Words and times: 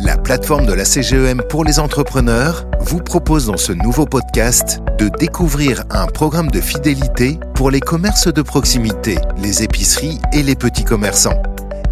La 0.00 0.16
plateforme 0.16 0.66
de 0.66 0.72
la 0.72 0.84
CGEM 0.84 1.40
pour 1.48 1.64
les 1.64 1.78
entrepreneurs, 1.78 2.66
vous 2.80 2.98
propose 2.98 3.46
dans 3.46 3.56
ce 3.56 3.72
nouveau 3.72 4.06
podcast 4.06 4.80
de 4.98 5.08
découvrir 5.20 5.84
un 5.90 6.06
programme 6.06 6.50
de 6.50 6.60
fidélité 6.60 7.38
pour 7.54 7.70
les 7.70 7.78
commerces 7.78 8.32
de 8.32 8.42
proximité, 8.42 9.18
les 9.38 9.62
épiceries 9.62 10.18
et 10.32 10.42
les 10.42 10.56
petits 10.56 10.84
commerçants. 10.84 11.40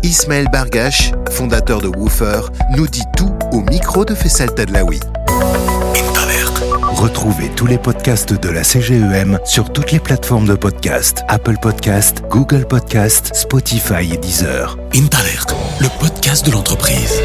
Ismaël 0.02 0.46
Bargache, 0.50 1.12
fondateur 1.30 1.80
de 1.80 1.88
Woofer, 1.88 2.40
nous 2.76 2.88
dit 2.88 3.04
tout 3.16 3.32
au 3.52 3.60
micro 3.60 4.04
de 4.04 4.14
Faisal 4.14 4.52
Tadlaoui. 4.52 4.98
Retrouvez 7.00 7.48
tous 7.56 7.64
les 7.64 7.78
podcasts 7.78 8.38
de 8.38 8.48
la 8.50 8.62
CGEM 8.62 9.38
sur 9.46 9.72
toutes 9.72 9.90
les 9.90 10.00
plateformes 10.00 10.46
de 10.46 10.54
podcast 10.54 11.22
Apple 11.28 11.56
Podcast, 11.62 12.22
Google 12.28 12.66
Podcast, 12.66 13.34
Spotify 13.34 14.12
et 14.12 14.18
Deezer. 14.18 14.76
Intalert, 14.94 15.46
le 15.80 15.88
podcast 15.98 16.44
de 16.44 16.52
l'entreprise. 16.52 17.22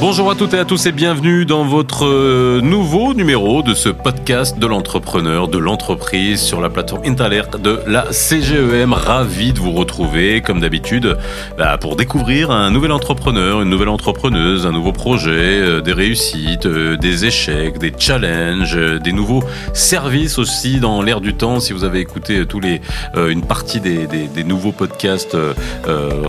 Bonjour 0.00 0.30
à 0.30 0.34
toutes 0.34 0.54
et 0.54 0.58
à 0.58 0.64
tous 0.64 0.86
et 0.86 0.92
bienvenue 0.92 1.44
dans 1.44 1.62
votre 1.62 2.06
euh, 2.06 2.62
nouveau 2.62 3.12
numéro 3.12 3.62
de 3.62 3.74
ce 3.74 3.90
podcast 3.90 4.58
de 4.58 4.66
l'entrepreneur, 4.66 5.46
de 5.46 5.58
l'entreprise 5.58 6.40
sur 6.40 6.62
la 6.62 6.70
plateforme 6.70 7.02
Intalert 7.04 7.58
de 7.58 7.80
la 7.86 8.10
CGEM. 8.10 8.94
Ravi 8.94 9.52
de 9.52 9.58
vous 9.58 9.72
retrouver 9.72 10.40
comme 10.40 10.60
d'habitude 10.60 11.18
bah, 11.58 11.76
pour 11.76 11.96
découvrir 11.96 12.50
un 12.50 12.70
nouvel 12.70 12.92
entrepreneur, 12.92 13.60
une 13.60 13.68
nouvelle 13.68 13.90
entrepreneuse, 13.90 14.64
un 14.64 14.72
nouveau 14.72 14.92
projet, 14.92 15.60
euh, 15.60 15.80
des 15.82 15.92
réussites, 15.92 16.64
euh, 16.64 16.96
des 16.96 17.26
échecs, 17.26 17.76
des 17.76 17.92
challenges, 17.96 18.78
des 19.04 19.12
nouveaux 19.12 19.44
services 19.74 20.38
aussi 20.38 20.80
dans 20.80 21.02
l'air 21.02 21.20
du 21.20 21.34
temps. 21.34 21.60
Si 21.60 21.74
vous 21.74 21.84
avez 21.84 22.00
écouté 22.00 22.46
tous 22.46 22.60
les, 22.60 22.80
une 23.14 23.42
partie 23.42 23.80
des, 23.80 24.06
des, 24.06 24.44
nouveaux 24.44 24.72
podcasts 24.72 25.36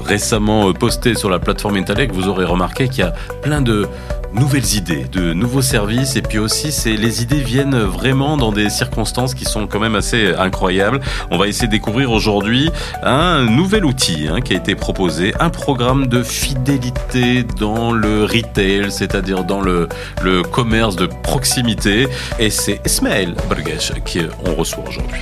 récemment 0.05 0.73
postés 0.73 1.15
sur 1.15 1.29
la 1.29 1.39
plateforme 1.39 1.77
Intalect, 1.77 2.13
vous 2.13 2.27
aurez 2.27 2.43
remarqué 2.43 2.89
qu'il 2.89 2.99
y 2.99 3.07
a 3.07 3.13
plein 3.41 3.60
de 3.61 3.87
nouvelles 4.33 4.75
idées, 4.75 5.05
de 5.11 5.33
nouveaux 5.33 5.61
services 5.61 6.15
et 6.15 6.21
puis 6.21 6.37
aussi 6.39 6.71
c'est 6.71 6.95
les 6.95 7.21
idées 7.21 7.41
viennent 7.41 7.77
vraiment 7.77 8.37
dans 8.37 8.51
des 8.51 8.69
circonstances 8.69 9.33
qui 9.33 9.45
sont 9.45 9.67
quand 9.67 9.79
même 9.79 9.95
assez 9.95 10.33
incroyables. 10.35 11.01
On 11.31 11.37
va 11.37 11.47
essayer 11.47 11.67
de 11.67 11.71
découvrir 11.71 12.11
aujourd'hui 12.11 12.69
un 13.03 13.43
nouvel 13.43 13.85
outil 13.85 14.27
hein, 14.29 14.41
qui 14.41 14.53
a 14.53 14.57
été 14.57 14.75
proposé, 14.75 15.33
un 15.39 15.49
programme 15.49 16.07
de 16.07 16.23
fidélité 16.23 17.43
dans 17.43 17.91
le 17.91 18.23
retail, 18.23 18.91
c'est-à-dire 18.91 19.43
dans 19.43 19.61
le, 19.61 19.89
le 20.21 20.43
commerce 20.43 20.95
de 20.95 21.07
proximité 21.07 22.07
et 22.39 22.49
c'est 22.49 22.81
Ismaël 22.85 23.35
Bergesh 23.49 23.91
qu'on 23.91 24.55
reçoit 24.55 24.83
aujourd'hui. 24.87 25.21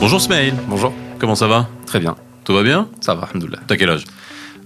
Bonjour 0.00 0.20
Ismaël. 0.20 0.54
Bonjour. 0.68 0.92
Comment 1.18 1.34
ça 1.34 1.48
va? 1.48 1.68
Très 1.86 1.98
bien. 1.98 2.16
Tout 2.44 2.54
va 2.54 2.62
bien? 2.62 2.88
Ça 3.00 3.14
va, 3.14 3.24
alhamdoulilah. 3.24 3.58
T'as 3.66 3.76
quel 3.76 3.90
âge? 3.90 4.04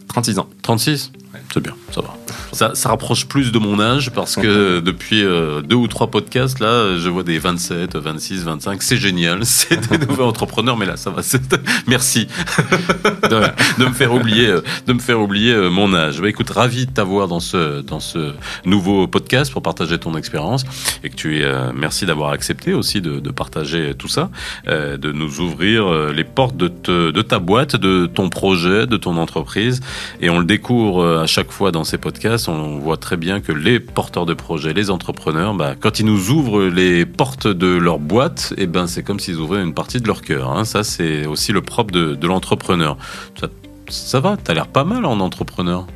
36 0.08 0.38
ans. 0.38 0.48
36 0.62 1.12
c'est 1.52 1.62
bien, 1.62 1.74
ça 1.90 2.00
va. 2.00 2.16
Ça, 2.52 2.74
ça, 2.74 2.88
rapproche 2.90 3.26
plus 3.26 3.52
de 3.52 3.58
mon 3.58 3.80
âge 3.80 4.10
parce 4.10 4.36
que 4.36 4.80
depuis 4.84 5.24
euh, 5.24 5.62
deux 5.62 5.76
ou 5.76 5.88
trois 5.88 6.10
podcasts, 6.10 6.60
là, 6.60 6.98
je 6.98 7.08
vois 7.08 7.22
des 7.22 7.38
27, 7.38 7.96
26, 7.96 8.44
25. 8.44 8.82
C'est 8.82 8.96
génial. 8.96 9.40
C'est 9.44 9.88
des 9.90 10.06
nouveaux 10.06 10.24
entrepreneurs, 10.24 10.76
mais 10.76 10.86
là, 10.86 10.96
ça 10.96 11.10
va. 11.10 11.22
Merci 11.86 12.26
de, 13.78 13.84
me 13.84 13.92
faire 13.92 14.12
oublier, 14.14 14.48
euh, 14.48 14.62
de 14.86 14.92
me 14.92 14.98
faire 14.98 15.20
oublier 15.20 15.52
euh, 15.52 15.70
mon 15.70 15.94
âge. 15.94 16.20
Bah, 16.20 16.28
écoute, 16.28 16.50
ravi 16.50 16.86
de 16.86 16.90
t'avoir 16.90 17.28
dans 17.28 17.40
ce, 17.40 17.80
dans 17.80 18.00
ce 18.00 18.32
nouveau 18.64 19.06
podcast 19.06 19.52
pour 19.52 19.62
partager 19.62 19.98
ton 19.98 20.16
expérience 20.16 20.64
et 21.04 21.10
que 21.10 21.14
tu 21.14 21.38
es, 21.38 21.44
euh, 21.44 21.72
merci 21.74 22.06
d'avoir 22.06 22.30
accepté 22.30 22.74
aussi 22.74 23.00
de, 23.00 23.20
de, 23.20 23.30
partager 23.30 23.94
tout 23.94 24.08
ça, 24.08 24.30
euh, 24.68 24.96
de 24.96 25.12
nous 25.12 25.40
ouvrir 25.40 25.90
les 26.12 26.24
portes 26.24 26.56
de, 26.56 26.68
te, 26.68 27.10
de 27.10 27.22
ta 27.22 27.38
boîte, 27.38 27.76
de 27.76 28.06
ton 28.06 28.28
projet, 28.28 28.86
de 28.86 28.96
ton 28.96 29.16
entreprise. 29.16 29.80
Et 30.20 30.30
on 30.30 30.38
le 30.38 30.44
découvre 30.44 31.21
à 31.22 31.26
chaque 31.26 31.52
fois 31.52 31.70
dans 31.70 31.84
ces 31.84 31.98
podcasts 31.98 32.48
on 32.48 32.78
voit 32.78 32.96
très 32.96 33.16
bien 33.16 33.40
que 33.40 33.52
les 33.52 33.78
porteurs 33.78 34.26
de 34.26 34.34
projets, 34.34 34.72
les 34.72 34.90
entrepreneurs, 34.90 35.54
bah, 35.54 35.74
quand 35.78 36.00
ils 36.00 36.06
nous 36.06 36.30
ouvrent 36.30 36.64
les 36.64 37.06
portes 37.06 37.46
de 37.46 37.68
leur 37.68 37.98
boîte, 37.98 38.52
eh 38.56 38.66
ben 38.66 38.86
c'est 38.86 39.02
comme 39.02 39.20
s'ils 39.20 39.36
ouvraient 39.36 39.62
une 39.62 39.74
partie 39.74 40.00
de 40.00 40.06
leur 40.06 40.22
cœur. 40.22 40.50
Hein. 40.50 40.64
Ça, 40.64 40.82
c'est 40.82 41.26
aussi 41.26 41.52
le 41.52 41.62
propre 41.62 41.92
de, 41.92 42.14
de 42.14 42.26
l'entrepreneur. 42.26 42.96
Ça, 43.40 43.48
ça 43.88 44.20
va, 44.20 44.36
t'as 44.36 44.54
l'air 44.54 44.66
pas 44.66 44.84
mal 44.84 45.04
en 45.04 45.20
entrepreneur. 45.20 45.86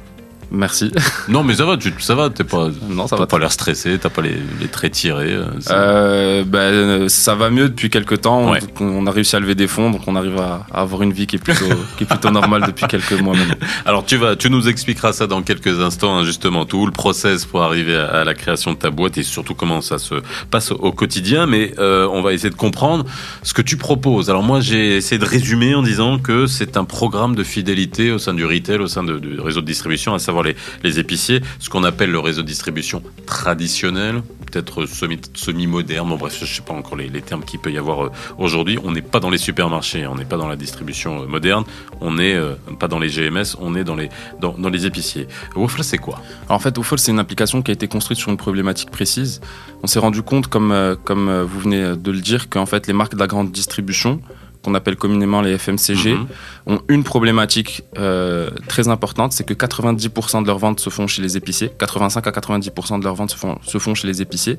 Merci. 0.51 0.93
Non, 1.29 1.43
mais 1.43 1.55
ça 1.55 1.65
va, 1.65 1.77
tu, 1.77 1.93
ça 1.99 2.15
va, 2.15 2.31
t'es 2.31 2.45
pas, 2.45 2.69
non, 2.89 3.09
ça 3.09 3.17
t'as 3.17 3.23
va 3.23 3.27
pas 3.27 3.39
l'air 3.39 3.51
stressé, 3.51 3.99
t'as 3.99 4.11
pas 4.11 4.23
les, 4.23 4.37
les, 4.61 4.69
traits 4.69 4.93
tirés. 4.93 5.37
Euh, 5.71 6.45
bah, 6.45 7.09
ça 7.09 7.35
va 7.35 7.51
mieux 7.51 7.69
depuis 7.69 7.91
quelques 7.91 8.21
temps. 8.21 8.53
Ouais. 8.53 8.61
On 8.81 9.07
a 9.09 9.11
réussi 9.11 9.35
à 9.35 9.41
lever 9.41 9.57
des 9.57 9.67
fonds, 9.67 9.91
donc 9.91 10.03
on 10.07 10.15
arrive 10.15 10.39
à, 10.39 10.67
à 10.71 10.83
avoir 10.83 11.03
une 11.03 11.13
vie 11.13 11.27
qui 11.27 11.37
est 11.37 11.41
plutôt, 11.41 11.67
qui 11.97 12.05
est 12.05 12.07
plutôt 12.07 12.31
normale 12.31 12.63
depuis 12.65 12.87
quelques 12.87 13.21
mois 13.21 13.35
maintenant. 13.35 13.57
Alors 13.87 14.05
tu 14.05 14.17
vas, 14.17 14.37
tu 14.37 14.51
nous 14.51 14.69
expliqueras 14.69 15.13
ça 15.13 15.27
dans 15.27 15.43
quelques 15.43 15.81
instants, 15.81 16.19
hein, 16.19 16.25
justement, 16.25 16.65
tout 16.65 16.87
le 16.87 16.93
process 16.93 17.45
pour 17.45 17.63
arriver 17.63 17.97
à, 17.97 18.07
à, 18.07 18.25
la 18.25 18.35
création 18.35 18.73
de 18.73 18.77
ta 18.77 18.91
boîte 18.91 19.19
et 19.19 19.25
surtout 19.25 19.55
comment 19.55 19.81
ça 19.81 19.99
se 19.99 20.15
passe 20.51 20.71
au, 20.71 20.77
au 20.77 20.93
quotidien. 20.93 21.47
Mais 21.47 21.73
euh, 21.79 22.09
on 22.13 22.23
va 22.23 22.35
essayer 22.35 22.51
de 22.51 22.55
comprendre 22.55 23.05
ce 23.43 23.53
que 23.53 23.63
tu 23.63 23.77
proposes. 23.77 24.31
Alors 24.31 24.45
moi, 24.45 24.61
j'ai 24.61 24.97
essayé 24.97 25.19
de 25.19 25.27
résumer 25.27 25.75
en 25.75 25.83
disant 25.83 26.19
que 26.19 26.47
c'est 26.47 26.77
un 26.77 26.85
programme 26.85 27.35
de 27.35 27.43
fidélité 27.43 28.13
au 28.13 28.19
sein 28.19 28.35
du 28.35 28.45
retail, 28.45 28.79
au 28.79 28.87
sein 28.87 29.03
de, 29.03 29.19
du 29.19 29.41
réseau 29.41 29.61
de 29.61 29.67
distribution, 29.67 30.15
à 30.15 30.19
savoir 30.19 30.36
les, 30.43 30.57
les 30.83 30.99
épiciers, 30.99 31.41
ce 31.59 31.69
qu'on 31.69 31.85
appelle 31.85 32.11
le 32.11 32.19
réseau 32.19 32.43
de 32.43 32.47
distribution 32.47 33.03
traditionnel, 33.27 34.23
peut-être 34.47 34.87
semi-moderne, 35.35 36.09
bon 36.09 36.17
bref, 36.17 36.37
je 36.39 36.45
ne 36.45 36.49
sais 36.49 36.63
pas 36.63 36.73
encore 36.73 36.97
les, 36.97 37.11
termes 37.21 37.45
qu'il 37.45 37.61
peut 37.61 37.71
y 37.71 37.79
avoir 37.79 38.07
euh, 38.07 38.11
aujourd'hui. 38.39 38.79
On 38.85 38.93
n'est 38.93 39.03
pas 39.03 39.21
dans 39.21 39.31
les 39.31 39.39
supermarchés, 39.39 40.07
on 40.07 40.15
n'est 40.15 40.25
pas 40.25 40.37
dans 40.37 40.49
la 40.49 40.57
distribution 40.57 41.23
euh, 41.23 41.27
moderne, 41.27 41.65
on 42.01 42.15
n'est 42.15 42.35
euh, 42.35 42.55
pas 42.79 42.89
dans 42.89 42.99
les 42.99 43.09
GMS, 43.09 43.57
on 43.61 43.75
est 43.75 43.85
dans 43.85 43.97
les, 43.97 44.09
dans, 44.41 44.55
dans 44.57 44.71
les 44.71 44.87
épiciers. 44.87 45.27
Waffle, 45.57 45.83
c'est 45.83 45.99
quoi? 45.99 46.21
En 46.49 46.59
fait, 46.59 46.77
Waffle, 46.79 46.99
c'est 46.99 47.13
une 47.13 47.19
application 47.19 47.63
qui 47.63 47.71
a 47.71 47.75
été 47.75 47.89
construite 47.89 48.19
sur 48.19 48.31
une 48.31 48.37
problématique 48.37 48.91
précise. 48.91 49.41
On 49.83 49.87
s'est 49.87 49.99
rendu 49.99 50.23
compte, 50.23 50.47
comme, 50.47 50.97
comme 51.05 51.43
vous 51.43 51.61
venez 51.61 51.97
de 51.97 52.11
le 52.11 52.21
dire, 52.21 52.49
qu'en 52.49 52.67
fait, 52.67 52.87
les 52.87 52.93
marques 52.93 53.15
de 53.15 53.21
la 53.21 53.27
grande 53.27 53.53
distribution, 53.53 54.21
qu'on 54.67 54.75
appelle 54.75 54.97
communément 54.97 55.41
les 55.43 55.53
FMCG, 55.57 56.15
Mhm. 56.15 56.27
ont 56.67 56.81
une 56.89 57.05
problématique 57.05 57.85
euh, 57.99 58.51
très 58.67 58.89
importante, 58.89 59.33
c'est 59.33 59.45
que 59.45 59.55
90% 59.55 60.43
de 60.43 60.47
leurs 60.49 60.59
ventes 60.59 60.81
se 60.81 60.91
font 60.91 61.07
chez 61.07 61.23
les 61.23 61.37
épiciers, 61.37 61.71
85 61.79 62.27
à 62.27 62.33
90% 62.33 62.99
de 62.99 63.05
leurs 63.05 63.15
ventes 63.15 63.31
se 63.31 63.37
font, 63.37 63.59
se 63.63 63.79
font 63.79 63.95
chez 63.95 64.09
les 64.09 64.21
épiciers. 64.23 64.57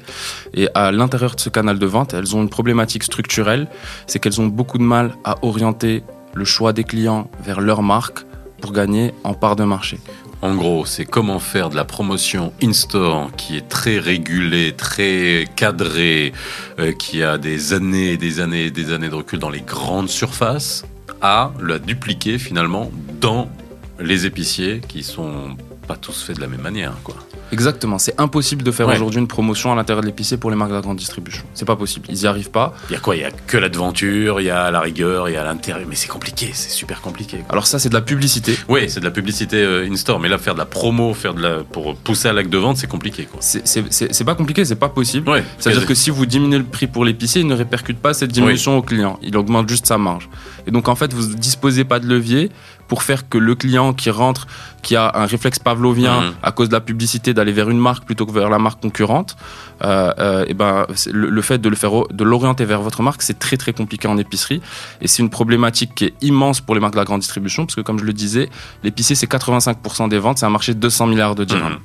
Et 0.53 0.69
à 0.73 0.91
l'intérieur 0.94 1.35
de 1.35 1.41
ce 1.41 1.50
canal 1.50 1.78
de 1.78 1.85
vente, 1.85 2.13
elles 2.13 2.34
ont 2.35 2.41
une 2.41 2.50
problématique 2.50 3.03
structurelle, 3.03 3.68
c'est 4.07 4.19
qu'elles 4.19 4.40
ont 4.40 4.47
beaucoup 4.47 4.78
de 4.78 4.84
mal 4.84 5.13
à 5.25 5.35
orienter 5.41 6.03
le 6.34 6.45
choix 6.45 6.72
des 6.72 6.85
clients 6.85 7.29
vers 7.44 7.59
leur 7.59 7.81
marque 7.84 8.19
pour 8.62 8.72
gagner 8.72 9.13
en 9.25 9.34
part 9.34 9.56
de 9.57 9.66
marché. 9.66 10.00
En 10.42 10.56
gros, 10.56 10.86
c'est 10.86 11.06
comment 11.06 11.40
faire 11.40 11.70
de 11.70 11.75
la 11.75 11.84
promotion 11.84 12.53
in-store 12.62 13.31
qui 13.38 13.58
est 13.58 13.68
très 13.68 13.98
régulée, 13.98 14.74
très 14.74 15.46
cadrée, 15.56 16.31
euh, 16.80 16.92
qui 16.92 17.24
a 17.24 17.40
des 17.40 17.74
années 17.74 18.12
et 18.12 18.18
des 18.18 18.40
années 18.40 18.66
et 18.66 18.72
des 18.72 18.94
années 18.94 19.09
de 19.09 19.16
recul 19.16 19.40
dans 19.40 19.50
les 19.50 19.62
grandes 19.62 20.09
surfaces, 20.09 20.86
à 21.22 21.52
la 21.59 21.80
dupliquer 21.80 22.38
finalement 22.38 22.92
dans 23.20 23.50
les 24.00 24.28
épiciers 24.28 24.80
qui 24.88 25.02
sont 25.02 25.58
pas 25.88 25.96
tous 25.96 26.22
faits 26.24 26.36
de 26.36 26.42
la 26.42 26.48
même 26.48 26.62
manière, 26.62 26.94
quoi. 27.04 27.16
Exactement, 27.52 27.97
c'est 27.97 28.19
impossible 28.19 28.63
de 28.63 28.72
faire 28.72 28.88
Ouais. 28.88 28.96
aujourd'hui 28.96 29.19
une 29.19 29.28
promotion 29.28 29.72
à 29.72 29.75
l'intérieur 29.75 30.02
de 30.02 30.08
l'épicier 30.08 30.38
pour 30.38 30.50
les 30.50 30.56
marques 30.56 30.72
de 30.72 30.75
la 30.75 30.81
grande 30.81 30.97
distribution. 30.97 31.44
C'est 31.53 31.66
pas 31.66 31.75
possible, 31.75 32.06
ils 32.09 32.22
y 32.22 32.28
arrivent 32.28 32.52
pas. 32.52 32.74
Il 32.90 32.94
y 32.94 32.96
a 32.96 33.00
quoi 33.00 33.16
Il 33.16 33.22
y 33.22 33.25
a 33.25 33.31
que 33.31 33.58
la 33.58 33.69
devanture, 33.69 34.41
il 34.41 34.46
y 34.46 34.50
a 34.50 34.69
la 34.72 34.80
rigueur, 34.80 35.30
il 35.30 35.34
y 35.34 35.38
a 35.38 35.44
l'intérêt, 35.44 35.86
mais 35.88 35.96
c'est 35.96 36.07
compliqué, 36.09 36.52
c'est 36.53 36.69
super 36.69 37.02
compliqué. 37.02 37.38
quoi. 37.38 37.46
Alors 37.52 37.68
ça, 37.68 37.80
c'est 37.80 37.90
de 37.90 37.94
la 37.94 38.02
publicité. 38.02 38.57
Oui, 38.68 38.90
c'est 38.90 39.00
de 39.00 39.06
la 39.06 39.12
publicité 39.12 39.57
euh, 39.57 39.88
in-store, 39.90 40.19
mais 40.19 40.30
là 40.30 40.38
faire 40.38 40.53
de 40.53 40.59
la 40.59 40.66
promo, 40.66 41.13
faire 41.13 41.34
de 41.34 41.41
la 41.41 41.57
pour 41.63 41.96
pousser 41.96 42.28
à 42.28 42.34
l'acte 42.34 42.50
de 42.50 42.57
vente, 42.57 42.78
c'est 42.78 42.88
compliqué. 42.88 43.28
C'est- 43.40 44.24
pas 44.25 44.36
compliqué, 44.36 44.66
c'est 44.66 44.75
pas 44.75 44.90
possible. 44.90 45.30
Ouais. 45.30 45.44
C'est-à-dire 45.57 45.86
que 45.86 45.94
si 45.96 46.09
vous 46.09 46.25
diminuez 46.25 46.57
le 46.57 46.63
prix 46.66 46.88
pour 46.88 47.06
l'épicier, 47.06 47.41
il 47.41 47.47
ne 47.47 47.56
répercute 47.56 47.97
pas 48.00 48.13
cette 48.13 48.31
diminution 48.31 48.78
au 48.78 48.81
client. 48.81 49.18
Il 49.22 49.38
augmente 49.38 49.69
juste 49.69 49.88
sa 49.88 49.97
marge. 49.97 50.28
Et 50.66 50.72
donc, 50.72 50.90
en 50.90 50.96
fait, 50.96 51.13
vous 51.13 51.34
disposez 51.36 51.86
pas 51.86 52.00
de 52.00 52.07
levier 52.07 52.51
pour 52.89 53.04
faire 53.04 53.27
que 53.30 53.38
le 53.38 53.56
client 53.56 53.94
qui 53.94 54.10
rentre, 54.10 54.48
qui 54.81 54.95
a 54.95 55.12
un 55.16 55.25
réflexe 55.25 55.60
pavlovien 55.60 56.21
Mhm. 56.21 56.33
à 56.44 56.51
cause 56.51 56.69
de 56.69 56.74
la 56.74 56.80
publicité 56.81 57.33
d'aller 57.38 57.54
vers 57.54 57.69
une 57.69 57.80
marque 57.80 58.04
plutôt 58.06 58.25
que 58.25 58.31
vers 58.31 58.50
la 58.50 58.60
marque 58.60 58.81
concurrente, 58.81 59.38
euh, 59.84 60.12
euh, 60.19 60.45
et 60.48 60.54
ben, 60.54 60.86
le, 61.12 61.42
fait 61.42 61.60
de 61.60 61.69
le 61.69 61.75
faire, 61.75 61.92
de 62.10 62.24
l'orienter 62.24 62.66
vers 62.66 62.81
votre 62.81 63.01
marque, 63.01 63.22
c'est 63.22 63.39
très 63.39 63.57
très 63.57 63.74
compliqué 63.74 64.07
en 64.07 64.18
épicerie. 64.18 64.62
Et 65.01 65.07
c'est 65.07 65.22
une 65.24 65.30
problématique 65.30 65.95
qui 65.95 66.06
est 66.06 66.13
immense 66.22 66.60
pour 66.62 66.75
les 66.75 66.81
marques 66.81 66.94
de 66.94 67.00
la 67.00 67.06
grande 67.06 67.22
distribution, 67.22 67.66
parce 67.66 67.75
que 67.75 67.81
comme 67.81 68.00
je 68.00 68.06
le 68.06 68.13
disais, 68.13 68.50
l'épicier 68.84 69.16
c'est 69.16 69.31
85% 69.31 70.10
des 70.10 70.19
ventes, 70.19 70.39
c'est 70.39 70.45
un 70.45 70.50
marché 70.50 70.74
de 70.74 70.80
200 70.80 71.07
milliards 71.07 71.36
de 71.36 71.45
dirhams. 71.45 71.74
Mhm. 71.74 71.80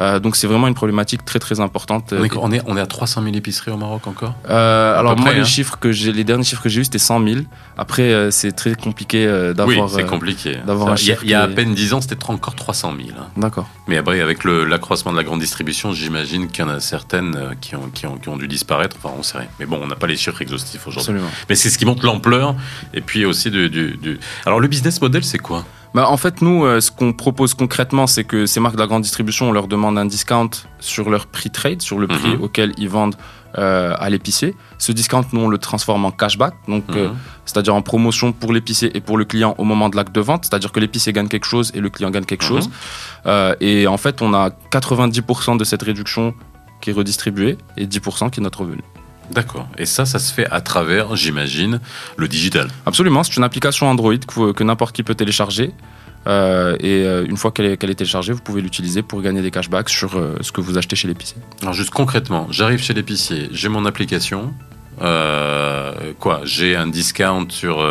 Euh, 0.00 0.20
donc 0.20 0.36
c'est 0.36 0.46
vraiment 0.46 0.68
une 0.68 0.74
problématique 0.74 1.24
très 1.24 1.38
très 1.38 1.58
importante. 1.60 2.12
On 2.16 2.24
est, 2.24 2.36
on, 2.36 2.52
est, 2.52 2.62
on 2.66 2.76
est 2.76 2.80
à 2.80 2.86
300 2.86 3.22
000 3.24 3.34
épiceries 3.34 3.72
au 3.72 3.76
Maroc 3.76 4.06
encore? 4.06 4.34
Euh, 4.48 4.98
alors 4.98 5.16
moi 5.16 5.26
près, 5.26 5.34
les 5.34 5.40
hein. 5.40 5.44
chiffres 5.44 5.76
que 5.80 5.88
les 5.88 6.24
derniers 6.24 6.44
chiffres 6.44 6.62
que 6.62 6.68
j'ai 6.68 6.80
eu 6.80 6.84
c'était 6.84 6.98
100 6.98 7.24
000. 7.26 7.40
Après 7.76 8.02
euh, 8.02 8.30
c'est 8.30 8.52
très 8.52 8.74
compliqué 8.74 9.26
euh, 9.26 9.50
Oui, 9.50 9.54
d'avoir. 9.76 9.90
c'est 9.90 10.04
compliqué. 10.06 10.58
d'avoir 10.66 10.88
un 10.90 10.94
Il 10.96 11.06
y 11.06 11.10
a, 11.10 11.14
chiffre 11.14 11.24
il 11.24 11.30
y 11.30 11.34
a 11.34 11.42
à 11.42 11.48
peine 11.48 11.74
10 11.74 11.94
ans, 11.94 12.00
c'était 12.00 12.16
encore 12.28 12.54
300 12.54 12.94
000. 12.96 13.08
hein. 13.18 13.26
D'accord. 13.36 13.68
Mais 13.88 13.96
après, 13.96 14.20
avec 14.20 14.44
l'accroissement 14.44 15.12
de 15.12 15.16
la 15.16 15.24
grande 15.24 15.40
distribution, 15.40 15.92
j'imagine 15.92 16.48
qu'il 16.48 16.64
y 16.64 16.68
en 16.68 16.70
a 16.70 16.80
certaines 16.80 17.56
qui 17.60 17.74
ont, 17.74 17.88
qui, 17.92 18.06
ont, 18.06 18.16
qui 18.18 18.28
ont 18.28 18.36
dû 18.36 18.46
disparaître. 18.48 18.96
Enfin, 19.02 19.14
on 19.18 19.22
sait 19.22 19.38
rien. 19.38 19.48
Mais 19.58 19.66
bon, 19.66 19.80
on 19.82 19.86
n'a 19.86 19.96
pas 19.96 20.06
les 20.06 20.16
chiffres 20.16 20.40
exhaustifs 20.42 20.86
aujourd'hui. 20.86 21.10
Absolument. 21.12 21.30
Mais 21.48 21.54
c'est 21.54 21.70
ce 21.70 21.78
qui 21.78 21.86
montre 21.86 22.04
l'ampleur. 22.04 22.54
Et 22.94 23.00
puis 23.00 23.24
aussi 23.24 23.50
du, 23.50 23.68
du, 23.70 23.96
du- 23.96 24.20
Alors, 24.46 24.60
le 24.60 24.68
business 24.68 25.00
model, 25.00 25.24
c'est 25.24 25.38
quoi? 25.38 25.64
Bah, 25.98 26.08
en 26.08 26.16
fait, 26.16 26.42
nous, 26.42 26.64
euh, 26.64 26.80
ce 26.80 26.92
qu'on 26.92 27.12
propose 27.12 27.54
concrètement, 27.54 28.06
c'est 28.06 28.22
que 28.22 28.46
ces 28.46 28.60
marques 28.60 28.76
de 28.76 28.80
la 28.80 28.86
grande 28.86 29.02
distribution, 29.02 29.48
on 29.48 29.52
leur 29.52 29.66
demande 29.66 29.98
un 29.98 30.06
discount 30.06 30.48
sur 30.78 31.10
leur 31.10 31.26
prix 31.26 31.50
trade, 31.50 31.82
sur 31.82 31.98
le 31.98 32.06
prix 32.06 32.36
Mhm. 32.36 32.40
auquel 32.42 32.72
ils 32.78 32.88
vendent 32.88 33.16
euh, 33.58 33.94
à 33.98 34.08
l'épicier. 34.08 34.54
Ce 34.78 34.92
discount, 34.92 35.24
nous, 35.32 35.40
on 35.40 35.48
le 35.48 35.58
transforme 35.58 36.04
en 36.04 36.12
cashback, 36.12 36.54
donc 36.68 36.84
euh, 36.90 37.08
Mhm. 37.08 37.16
c'est-à-dire 37.46 37.74
en 37.74 37.82
promotion 37.82 38.30
pour 38.30 38.52
l'épicier 38.52 38.96
et 38.96 39.00
pour 39.00 39.16
le 39.18 39.24
client 39.24 39.56
au 39.58 39.64
moment 39.64 39.88
de 39.88 39.96
l'acte 39.96 40.14
de 40.14 40.20
vente, 40.20 40.44
c'est-à-dire 40.44 40.70
que 40.70 40.78
l'épicier 40.78 41.12
gagne 41.12 41.26
quelque 41.26 41.46
chose 41.46 41.72
et 41.74 41.80
le 41.80 41.90
client 41.90 42.10
gagne 42.10 42.26
quelque 42.26 42.44
Mhm. 42.44 42.48
chose. 42.48 42.70
Et 43.60 43.88
en 43.88 43.96
fait, 43.96 44.22
on 44.22 44.34
a 44.34 44.50
90% 44.70 45.56
de 45.56 45.64
cette 45.64 45.82
réduction 45.82 46.32
qui 46.80 46.90
est 46.90 46.92
redistribuée 46.92 47.58
et 47.76 47.86
10% 47.86 48.30
qui 48.30 48.38
est 48.38 48.42
notre 48.44 48.60
revenu. 48.60 48.82
D'accord. 49.30 49.68
Et 49.78 49.86
ça, 49.86 50.06
ça 50.06 50.18
se 50.18 50.32
fait 50.32 50.46
à 50.50 50.60
travers, 50.60 51.16
j'imagine, 51.16 51.80
le 52.16 52.28
digital. 52.28 52.68
Absolument, 52.86 53.22
c'est 53.24 53.36
une 53.36 53.44
application 53.44 53.88
Android 53.88 54.16
que, 54.16 54.52
que 54.52 54.64
n'importe 54.64 54.94
qui 54.94 55.02
peut 55.02 55.14
télécharger. 55.14 55.72
Euh, 56.26 56.76
et 56.80 57.04
euh, 57.04 57.24
une 57.26 57.36
fois 57.36 57.52
qu'elle 57.52 57.66
est, 57.66 57.76
téléchargée, 57.76 58.32
vous 58.32 58.40
pouvez 58.40 58.60
l'utiliser 58.60 59.02
pour 59.02 59.22
gagner 59.22 59.40
des 59.40 59.50
cashbacks 59.50 59.88
sur 59.88 60.16
euh, 60.16 60.36
ce 60.40 60.52
que 60.52 60.60
vous 60.60 60.76
achetez 60.76 60.96
chez 60.96 61.08
l'épicier. 61.08 61.38
Alors 61.62 61.74
juste 61.74 61.90
concrètement, 61.90 62.48
j'arrive 62.50 62.80
chez 62.82 62.92
l'épicier, 62.92 63.48
j'ai 63.52 63.68
mon 63.68 63.84
application. 63.86 64.52
quoi 66.18 66.40
J'ai 66.42 66.74
un 66.74 66.88
discount 66.88 67.46
sur 67.50 67.86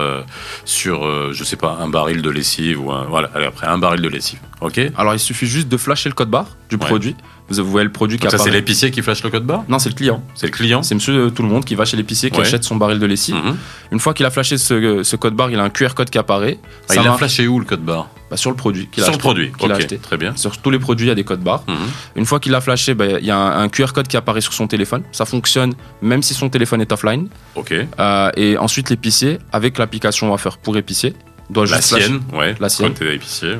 sur 0.66 1.34
je 1.34 1.44
sais 1.46 1.56
pas 1.56 1.78
un 1.80 1.88
baril 1.88 2.22
de 2.22 2.30
lessive 2.30 2.84
ou 2.84 2.92
un 2.92 3.06
voilà 3.06 3.30
allez, 3.34 3.46
après 3.46 3.66
un 3.66 3.78
baril 3.78 4.02
de 4.02 4.10
lessive. 4.10 4.40
Ok? 4.60 4.82
Alors 4.98 5.14
il 5.14 5.20
suffit 5.20 5.48
juste 5.48 5.70
de 5.70 5.78
flasher 5.78 6.10
le 6.10 6.16
code 6.16 6.30
barre 6.30 6.58
du 6.70 6.76
Ouais. 6.76 6.86
produit. 6.86 7.16
Vous 7.50 7.64
voyez 7.72 7.86
le 7.86 7.92
produit 7.92 8.18
qui 8.18 8.24
Donc 8.24 8.32
ça 8.32 8.38
c'est 8.38 8.44
apparaît. 8.44 8.58
l'épicier 8.60 8.92
qui 8.92 9.02
flash 9.02 9.24
le 9.24 9.30
code 9.30 9.46
barre 9.46 9.64
Non, 9.70 9.80
c'est 9.80 9.90
le 9.90 9.96
client. 9.96 10.22
C'est 10.36 10.48
le 10.48 10.52
client 10.52 10.84
C'est 10.84 10.96
monsieur 10.96 11.28
euh, 11.28 11.30
tout 11.30 11.44
le 11.44 11.48
monde 11.50 11.64
qui 11.64 11.76
va 11.76 11.86
chez 11.86 11.96
l'épicier, 11.96 12.30
qui 12.30 12.38
Ouais. 12.40 12.46
achète 12.46 12.64
son 12.66 12.76
baril 12.76 13.00
de 13.00 13.06
lessive. 13.06 13.36
Mhm. 13.36 13.56
Une 13.92 14.00
fois 14.00 14.14
qu'il 14.14 14.26
a 14.26 14.30
flashé 14.30 14.58
ce, 14.58 15.02
ce 15.04 15.16
code 15.16 15.34
barre, 15.36 15.50
il 15.52 15.60
a 15.60 15.64
un 15.64 15.70
QR 15.70 15.94
code 15.96 16.10
qui 16.10 16.18
apparaît. 16.18 16.60
Ah, 16.90 16.94
Ça 16.96 17.02
Il 17.02 17.08
a 17.08 17.14
flashé 17.14 17.48
où 17.48 17.60
le 17.60 17.66
code 17.66 17.82
barre 17.84 18.10
bah, 18.30 18.36
sur 18.36 18.50
le 18.50 18.58
produit 18.58 18.90
a 18.98 19.02
Sur 19.04 19.14
le 19.14 19.18
produit. 19.18 19.54
qu'il 19.58 19.72
a 19.72 19.76
acheté. 19.76 19.98
Très 19.98 20.18
bien. 20.18 20.36
Sur 20.36 20.58
tous 20.58 20.70
les 20.70 20.80
produits, 20.80 21.06
il 21.06 21.10
y 21.10 21.12
a 21.12 21.16
des 21.16 21.24
codes 21.24 21.40
barres. 21.42 21.64
Mhm. 21.68 21.76
Une 22.18 22.26
fois 22.26 22.42
qu'il 22.42 22.54
a 22.54 22.60
flashé, 22.60 22.94
bah, 22.94 23.06
il 23.20 23.26
y 23.26 23.32
a 23.32 23.38
un, 23.38 23.64
un 23.64 23.70
QR 23.70 23.94
code 23.94 24.10
qui 24.10 24.18
apparaît 24.18 24.42
sur 24.42 24.52
son 24.52 24.68
téléphone. 24.68 25.04
Ça 25.14 25.24
fonctionne 25.26 25.74
même 26.02 26.22
si 26.24 26.34
son 26.34 26.50
téléphone 26.50 26.82
est 26.82 26.92
offline. 26.92 27.30
Ok. 27.56 27.74
Euh, 28.00 28.30
et 28.36 28.58
ensuite, 28.58 28.90
l'épicier, 28.90 29.40
avec 29.54 29.78
l'application 29.78 30.30
Waffer 30.32 30.50
pour 30.62 30.76
épicier, 30.76 31.14
doit 31.50 31.66
La 31.66 31.78
juste 31.78 31.90
flasher- 31.90 32.06
sienne, 32.06 32.22
ouais. 32.34 32.56
La 32.60 32.70
sienne. 32.70 32.94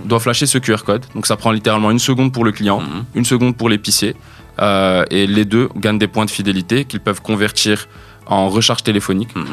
Doit 0.06 0.20
flasher 0.20 0.46
ce 0.46 0.58
QR 0.58 0.84
code. 0.86 1.06
Donc 1.16 1.26
ça 1.26 1.36
prend 1.38 1.52
littéralement 1.52 1.92
une 1.92 2.00
seconde 2.00 2.32
pour 2.34 2.44
le 2.46 2.52
client, 2.52 2.82
Mhm. 2.82 3.06
une 3.16 3.26
seconde 3.26 3.56
pour 3.56 3.70
l'épicier. 3.70 4.16
Euh, 4.60 5.06
et 5.12 5.28
les 5.28 5.46
deux 5.46 5.70
gagnent 5.76 6.00
des 6.00 6.08
points 6.08 6.26
de 6.26 6.32
fidélité 6.32 6.86
qu'ils 6.86 7.00
peuvent 7.00 7.22
convertir 7.22 7.88
en 8.30 8.50
recharge 8.50 8.84
téléphonique. 8.84 9.34
Mhm. 9.36 9.46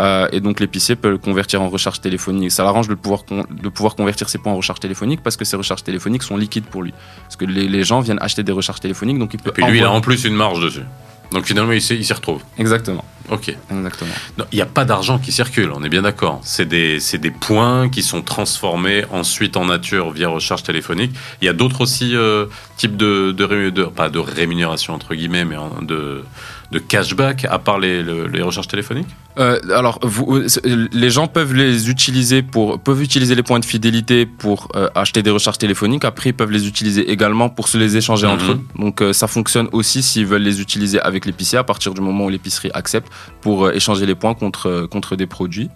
Euh, 0.00 0.28
et 0.32 0.40
donc 0.40 0.58
l'épicier 0.60 0.96
peut 0.96 1.10
le 1.10 1.18
convertir 1.18 1.60
en 1.60 1.68
recharge 1.68 2.00
téléphonique. 2.00 2.50
Ça 2.50 2.62
l'arrange 2.64 2.88
de 2.88 2.94
pouvoir, 2.94 3.24
de 3.28 3.68
pouvoir 3.68 3.94
convertir 3.94 4.28
ses 4.30 4.38
points 4.38 4.52
en 4.52 4.56
recharge 4.56 4.80
téléphonique 4.80 5.20
parce 5.22 5.36
que 5.36 5.44
ces 5.44 5.56
recharges 5.56 5.82
téléphoniques 5.84 6.22
sont 6.22 6.36
liquides 6.38 6.64
pour 6.64 6.82
lui. 6.82 6.94
Parce 7.24 7.36
que 7.36 7.44
les, 7.44 7.68
les 7.68 7.84
gens 7.84 8.00
viennent 8.00 8.20
acheter 8.22 8.42
des 8.42 8.52
recharges 8.52 8.80
téléphoniques, 8.80 9.18
donc 9.18 9.34
il 9.34 9.40
peut 9.40 9.50
Et 9.50 9.52
puis 9.52 9.64
lui, 9.66 9.78
il 9.78 9.84
a 9.84 9.90
en 9.90 10.00
plus 10.00 10.24
une 10.24 10.34
marge 10.34 10.60
dessus. 10.62 10.84
Donc 11.32 11.44
finalement, 11.44 11.72
il 11.72 11.82
s'y 11.82 12.12
retrouve. 12.12 12.40
Exactement. 12.58 13.04
Ok. 13.32 13.56
Exactement. 13.70 14.12
Il 14.52 14.56
n'y 14.56 14.60
a 14.62 14.66
pas 14.66 14.84
d'argent 14.84 15.18
qui 15.18 15.32
circule, 15.32 15.70
on 15.74 15.82
est 15.82 15.88
bien 15.88 16.02
d'accord. 16.02 16.40
C'est 16.44 16.66
des, 16.66 16.98
des 17.14 17.30
points 17.30 17.88
qui 17.88 18.02
sont 18.02 18.22
transformés 18.22 19.04
ensuite 19.10 19.56
en 19.56 19.64
nature 19.64 20.10
via 20.10 20.28
recharge 20.28 20.62
téléphonique. 20.62 21.12
Il 21.40 21.46
y 21.46 21.48
a 21.48 21.52
d'autres 21.52 21.80
aussi 21.80 22.14
euh, 22.14 22.46
types 22.76 22.96
de, 22.96 23.32
de, 23.32 23.70
de- 23.70 23.84
pas 23.84 24.10
de 24.10 24.18
rémunération 24.18 24.92
entre 24.94 25.14
guillemets, 25.14 25.44
mais 25.44 25.56
de, 25.82 26.24
de 26.72 26.78
cashback 26.80 27.44
à 27.48 27.58
part 27.58 27.78
les, 27.78 28.02
le- 28.02 28.26
les 28.26 28.42
recharges 28.42 28.66
téléphoniques 28.68 29.06
Euh, 29.38 29.58
alors, 29.74 29.98
vous, 30.02 30.26
euh, 30.36 30.48
c'est- 30.48 30.64
les 30.66 31.10
gens 31.10 31.26
peuvent 31.26 31.54
les 31.54 31.88
utiliser 31.88 32.42
pour 32.42 32.78
peuvent 32.80 33.02
utiliser 33.02 33.34
les 33.34 33.42
points 33.42 33.60
de 33.60 33.64
fidélité 33.64 34.26
pour 34.26 34.68
euh, 34.74 34.88
acheter 34.94 35.22
des 35.22 35.30
recharges 35.30 35.58
téléphoniques. 35.58 36.04
Après, 36.04 36.30
ils 36.30 36.34
peuvent 36.40 36.50
les 36.50 36.66
utiliser 36.66 37.10
également 37.10 37.48
pour 37.48 37.68
se 37.68 37.78
les 37.78 37.96
échanger 37.96 38.26
Mhm. 38.26 38.32
entre 38.34 38.50
eux. 38.52 38.60
Donc, 38.78 39.00
euh, 39.00 39.12
ça 39.12 39.26
fonctionne 39.28 39.68
aussi 39.72 40.02
s'ils 40.02 40.26
veulent 40.26 40.42
les 40.42 40.60
utiliser 40.60 40.98
avec 41.00 41.24
l'épicier 41.26 41.58
à 41.58 41.64
partir 41.64 41.94
du 41.94 42.00
moment 42.00 42.24
où 42.26 42.30
l'épicerie 42.30 42.70
accepte 42.74 43.10
pour 43.40 43.66
euh, 43.66 43.72
échanger 43.72 44.04
les 44.06 44.14
points 44.14 44.34
contre 44.34 44.66
euh, 44.68 44.86
contre 44.86 45.16
des 45.16 45.26
produits. 45.26 45.70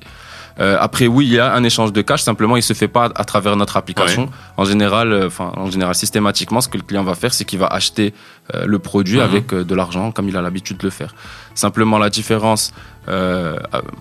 Euh, 0.58 0.76
après, 0.80 1.06
oui, 1.06 1.26
il 1.26 1.32
y 1.34 1.38
a 1.38 1.52
un 1.54 1.62
échange 1.64 1.92
de 1.92 2.00
cash. 2.02 2.22
Simplement, 2.22 2.56
il 2.56 2.62
se 2.62 2.72
fait 2.72 2.88
pas 2.88 3.10
à 3.14 3.24
travers 3.24 3.56
notre 3.56 3.76
application. 3.76 4.30
En 4.56 4.64
général, 4.64 5.12
euh, 5.12 5.26
enfin, 5.26 5.52
en 5.56 5.70
général, 5.70 5.94
systématiquement, 5.94 6.60
ce 6.62 6.68
que 6.68 6.78
le 6.78 6.82
client 6.82 7.04
va 7.04 7.14
faire, 7.14 7.34
c'est 7.34 7.44
qu'il 7.44 7.58
va 7.58 7.66
acheter 7.66 8.14
euh, 8.54 8.64
le 8.66 8.78
produit 8.78 9.18
Mhm. 9.18 9.22
avec 9.24 9.52
euh, 9.52 9.64
de 9.64 9.74
l'argent, 9.74 10.12
comme 10.12 10.28
il 10.28 10.36
a 10.36 10.42
l'habitude 10.42 10.78
de 10.78 10.84
le 10.84 10.90
faire. 10.90 11.14
Simplement, 11.54 11.98
la 11.98 12.08
différence 12.10 12.72
euh, 13.08 13.56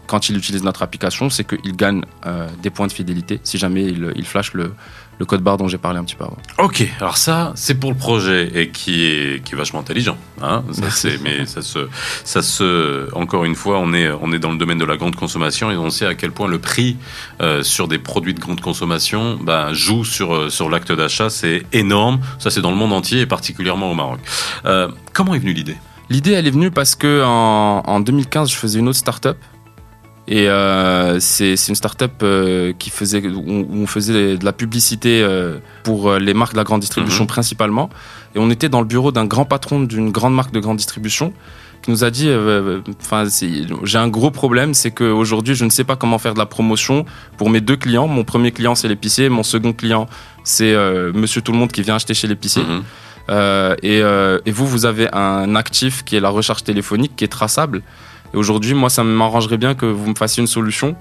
quand 0.08 0.30
il 0.30 0.38
utilise 0.38 0.64
notre 0.64 0.82
application, 0.82 1.30
c'est 1.30 1.44
qu'il 1.44 1.76
gagne 1.76 2.02
euh, 2.26 2.48
des 2.64 2.70
points 2.72 2.88
de 2.88 2.92
fidélité 2.92 3.40
si 3.44 3.58
jamais 3.58 3.84
il, 3.84 4.12
il 4.16 4.26
flash 4.26 4.54
le, 4.54 4.74
le 5.20 5.26
code 5.26 5.42
barre 5.42 5.58
dont 5.58 5.68
j'ai 5.68 5.78
parlé 5.78 6.00
un 6.00 6.04
petit 6.04 6.16
peu 6.16 6.26
avant. 6.26 6.38
Ok, 6.58 6.88
alors 7.00 7.18
ça, 7.18 7.54
c'est 7.56 7.76
pour 7.76 7.92
le 7.92 7.98
projet 7.98 8.52
et 8.54 8.70
qui 8.70 9.06
est, 9.06 9.44
qui 9.44 9.54
est 9.54 9.58
vachement 9.58 9.80
intelligent. 9.80 10.18
Hein 10.42 10.64
ça, 10.72 10.90
c'est, 10.90 11.22
mais 11.22 11.46
ça 11.46 11.62
se, 11.62 11.88
ça 12.24 12.42
se, 12.42 13.14
encore 13.16 13.46
une 13.46 13.56
fois, 13.56 13.80
on 13.80 13.94
est, 13.94 14.10
on 14.22 14.32
est 14.34 14.40
dans 14.40 14.52
le 14.52 14.58
domaine 14.58 14.78
de 14.78 14.86
la 14.86 14.98
grande 14.98 15.16
consommation 15.16 15.72
et 15.72 15.78
on 15.78 15.90
sait 15.90 16.06
à 16.06 16.16
quel 16.16 16.32
point 16.32 16.48
le 16.48 16.60
prix 16.60 16.98
euh, 17.42 17.64
sur 17.64 17.88
des 17.88 18.00
produits 18.00 18.34
de 18.34 18.40
grande 18.40 18.62
consommation 18.62 19.38
bah, 19.42 19.74
joue 19.74 20.04
sur, 20.04 20.34
euh, 20.34 20.50
sur 20.50 20.70
l'acte 20.70 20.92
d'achat. 20.92 21.30
C'est 21.30 21.64
énorme. 21.74 22.20
Ça, 22.40 22.50
c'est 22.50 22.62
dans 22.62 22.72
le 22.72 22.78
monde 22.78 22.94
entier 22.94 23.22
et 23.22 23.26
particulièrement 23.26 23.92
au 23.92 23.96
Maroc. 23.96 24.20
Euh, 24.66 24.90
comment 25.14 25.34
est 25.36 25.40
venue 25.40 25.54
l'idée? 25.54 25.78
L'idée, 26.10 26.32
elle 26.32 26.46
est 26.46 26.52
venue 26.52 26.72
parce 26.72 26.94
que 26.94 27.24
en, 27.24 27.82
en 27.86 28.00
2015, 28.00 28.52
je 28.52 28.56
faisais 28.56 28.80
une 28.80 28.88
autre 28.88 29.00
start-up. 29.00 29.38
Et 30.28 30.50
euh, 30.50 31.20
c'est 31.20 31.54
une 31.70 31.76
start-up 31.76 32.14
euh, 32.24 32.74
qui 32.80 32.90
faisait, 32.90 33.22
où 33.28 33.68
on 33.72 33.86
faisait 33.86 34.38
de 34.38 34.46
la 34.46 34.54
publicité 34.54 35.22
euh, 35.22 35.60
pour 35.84 36.10
euh, 36.10 36.18
les 36.20 36.34
marques 36.34 36.54
de 36.54 36.58
la 36.58 36.64
grande 36.64 36.82
distribution 36.82 37.26
Mhm. 37.26 37.28
principalement. 37.28 37.90
Et 38.34 38.40
on 38.40 38.50
était 38.50 38.68
dans 38.70 38.80
le 38.80 38.88
bureau 38.88 39.12
d'un 39.12 39.26
grand 39.26 39.46
patron 39.46 39.82
d'une 39.82 40.12
grande 40.12 40.34
marque 40.34 40.52
de 40.52 40.60
grande 40.60 40.78
distribution 40.78 41.32
qui 41.84 41.92
nous 41.92 42.04
a 42.04 42.10
dit, 42.10 42.28
enfin, 43.00 43.26
j'ai 43.84 43.98
un 44.00 44.08
gros 44.08 44.32
problème, 44.32 44.74
c'est 44.74 44.90
qu'aujourd'hui, 44.90 45.54
je 45.54 45.66
ne 45.66 45.70
sais 45.70 45.84
pas 45.84 45.96
comment 45.96 46.18
faire 46.18 46.34
de 46.34 46.40
la 46.40 46.48
promotion 46.48 47.06
pour 47.38 47.52
mes 47.52 47.62
deux 47.62 47.76
clients. 47.76 48.08
Mon 48.08 48.24
premier 48.24 48.52
client, 48.52 48.74
c'est 48.74 48.88
l'épicier. 48.88 49.30
Mon 49.30 49.44
second 49.44 49.72
client, 49.72 50.08
c'est 50.44 50.74
Monsieur 51.14 51.44
Tout 51.44 51.52
le 51.52 51.60
Monde 51.60 51.72
qui 51.72 51.84
vient 51.84 51.94
acheter 51.94 52.16
chez 52.16 52.26
l'épicier. 52.28 52.64
Mhm. 52.64 53.76
Et, 53.84 54.00
et 54.00 54.52
vous, 54.52 54.66
vous 54.66 54.86
avez 54.88 55.08
un 55.14 55.56
actif 55.56 56.04
qui 56.04 56.16
est 56.16 56.20
la 56.20 56.30
recharge 56.30 56.64
téléphonique, 56.64 57.16
qui 57.16 57.24
est 57.24 57.28
traçable. 57.28 57.84
Et 58.36 58.38
aujourd'hui, 58.38 58.74
moi, 58.74 58.90
ça 58.90 59.04
m'arrangerait 59.06 59.58
bien 59.58 59.76
que 59.76 59.86
vous 59.86 60.10
me 60.10 60.16
fassiez 60.16 60.42
une 60.42 60.48
solution 60.48 60.96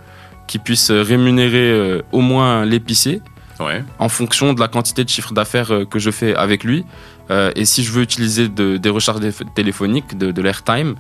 qui 0.46 0.58
puisse 0.60 0.92
rémunérer 0.92 1.69
euh, 1.72 2.02
au 2.12 2.20
moins 2.20 2.64
l'épicier 2.64 3.20
Ouais. 3.60 3.84
en 4.00 4.08
fonction 4.08 4.53
de 4.53 4.58
la 4.60 4.67
quantité 4.67 5.05
de 5.05 5.08
chiffre 5.08 5.32
d'affaires 5.32 5.70
euh, 5.72 5.84
que 5.84 6.00
je 6.00 6.10
fais 6.10 6.34
avec 6.34 6.64
lui. 6.64 6.84
Euh, 7.31 7.53
et 7.55 7.64
si 7.64 7.84
je 7.84 7.93
veux 7.93 8.03
utiliser 8.03 8.48
de- 8.48 8.76
des 8.79 8.88
recharges 8.91 9.20
téléphoniques, 9.55 10.17
de, 10.19 10.31
de 10.32 10.43
l'airtime, 10.43 10.94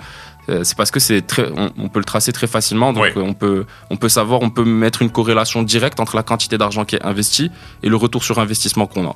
c'est 0.62 0.76
parce 0.76 0.90
que 0.90 1.00
c'est 1.00 1.22
très, 1.22 1.46
on, 1.56 1.70
on 1.78 1.88
peut 1.88 1.98
le 2.00 2.04
tracer 2.04 2.30
très 2.30 2.46
facilement. 2.46 2.92
Donc 2.92 3.06
on 3.16 3.32
peut, 3.32 3.64
on 3.88 3.96
peut 3.96 4.10
savoir, 4.10 4.42
on 4.42 4.50
peut 4.50 4.64
mettre 4.64 5.00
une 5.00 5.08
corrélation 5.10 5.62
directe 5.62 6.00
entre 6.00 6.16
la 6.16 6.22
quantité 6.22 6.58
d'argent 6.58 6.84
qui 6.84 6.96
est 6.96 7.02
investi 7.02 7.50
et 7.82 7.88
le 7.88 7.96
retour 7.96 8.22
sur 8.22 8.38
investissement 8.38 8.86
qu'on 8.86 9.08
a. 9.08 9.14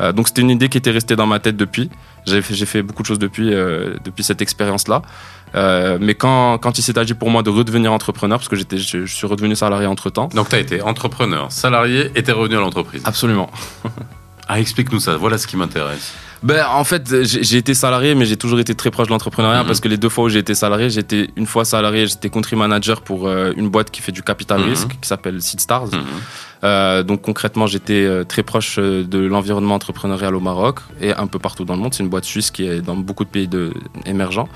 Euh, 0.00 0.12
donc 0.12 0.26
c'était 0.26 0.40
une 0.42 0.50
idée 0.50 0.68
qui 0.68 0.76
était 0.76 0.90
restée 0.90 1.14
dans 1.14 1.26
ma 1.26 1.38
tête 1.38 1.56
depuis. 1.56 1.88
J'ai 2.26 2.42
fait, 2.42 2.54
j'ai 2.54 2.66
fait 2.66 2.82
beaucoup 2.82 3.02
de 3.02 3.06
choses 3.06 3.20
depuis, 3.20 3.54
euh, 3.54 3.94
depuis 4.04 4.24
cette 4.24 4.42
expérience-là. 4.42 5.02
Euh, 5.56 5.98
mais 6.00 6.14
quand, 6.14 6.58
quand 6.58 6.78
il 6.78 6.82
s'est 6.82 6.98
agi 6.98 7.14
pour 7.14 7.30
moi 7.30 7.42
de 7.42 7.50
redevenir 7.50 7.92
entrepreneur, 7.92 8.38
parce 8.38 8.48
que 8.48 8.56
j'étais, 8.56 8.76
je, 8.78 9.06
je 9.06 9.14
suis 9.14 9.26
redevenu 9.26 9.56
salarié 9.56 9.86
entre 9.86 10.10
temps. 10.10 10.28
Donc, 10.34 10.48
tu 10.50 10.56
as 10.56 10.58
été 10.58 10.82
entrepreneur, 10.82 11.50
salarié 11.50 12.10
et 12.14 12.22
t'es 12.22 12.32
revenu 12.32 12.56
à 12.56 12.60
l'entreprise. 12.60 13.02
Absolument. 13.04 13.50
Ah, 14.48 14.60
explique-nous 14.60 15.00
ça. 15.00 15.16
Voilà 15.16 15.38
ce 15.38 15.46
qui 15.48 15.56
m'intéresse. 15.56 16.12
Ben, 16.40 16.64
en 16.72 16.84
fait, 16.84 17.24
j'ai 17.24 17.56
été 17.56 17.74
salarié, 17.74 18.14
mais 18.14 18.26
j'ai 18.26 18.36
toujours 18.36 18.60
été 18.60 18.76
très 18.76 18.92
proche 18.92 19.08
de 19.08 19.12
l'entrepreneuriat 19.12 19.62
Mhm. 19.62 19.66
parce 19.66 19.80
que 19.80 19.88
les 19.88 19.96
deux 19.96 20.08
fois 20.08 20.22
où 20.26 20.28
j'ai 20.28 20.38
été 20.38 20.54
salarié, 20.54 20.88
j'étais 20.88 21.30
une 21.34 21.46
fois 21.46 21.64
salarié, 21.64 22.06
j'étais 22.06 22.30
country 22.30 22.54
manager 22.54 23.02
pour 23.02 23.26
euh, 23.26 23.52
une 23.56 23.68
boîte 23.68 23.90
qui 23.90 24.02
fait 24.02 24.12
du 24.12 24.22
capital 24.22 24.60
Mhm. 24.60 24.68
risque 24.68 24.88
qui 25.00 25.08
s'appelle 25.08 25.42
Seed 25.42 25.58
Stars. 25.58 25.86
Mhm. 25.86 26.00
Euh, 26.62 27.02
donc 27.02 27.22
concrètement, 27.22 27.66
j'étais 27.66 28.08
très 28.26 28.44
proche 28.44 28.78
de 28.78 29.18
l'environnement 29.18 29.74
entrepreneurial 29.74 30.36
au 30.36 30.40
Maroc 30.40 30.78
et 31.00 31.12
un 31.12 31.26
peu 31.26 31.40
partout 31.40 31.64
dans 31.64 31.74
le 31.74 31.80
monde. 31.80 31.94
C'est 31.94 32.04
une 32.04 32.08
boîte 32.08 32.24
suisse 32.24 32.52
qui 32.52 32.68
est 32.68 32.80
dans 32.82 32.94
beaucoup 32.94 33.24
de 33.24 33.30
pays 33.30 33.48
de, 33.48 33.72
émergents. 34.04 34.48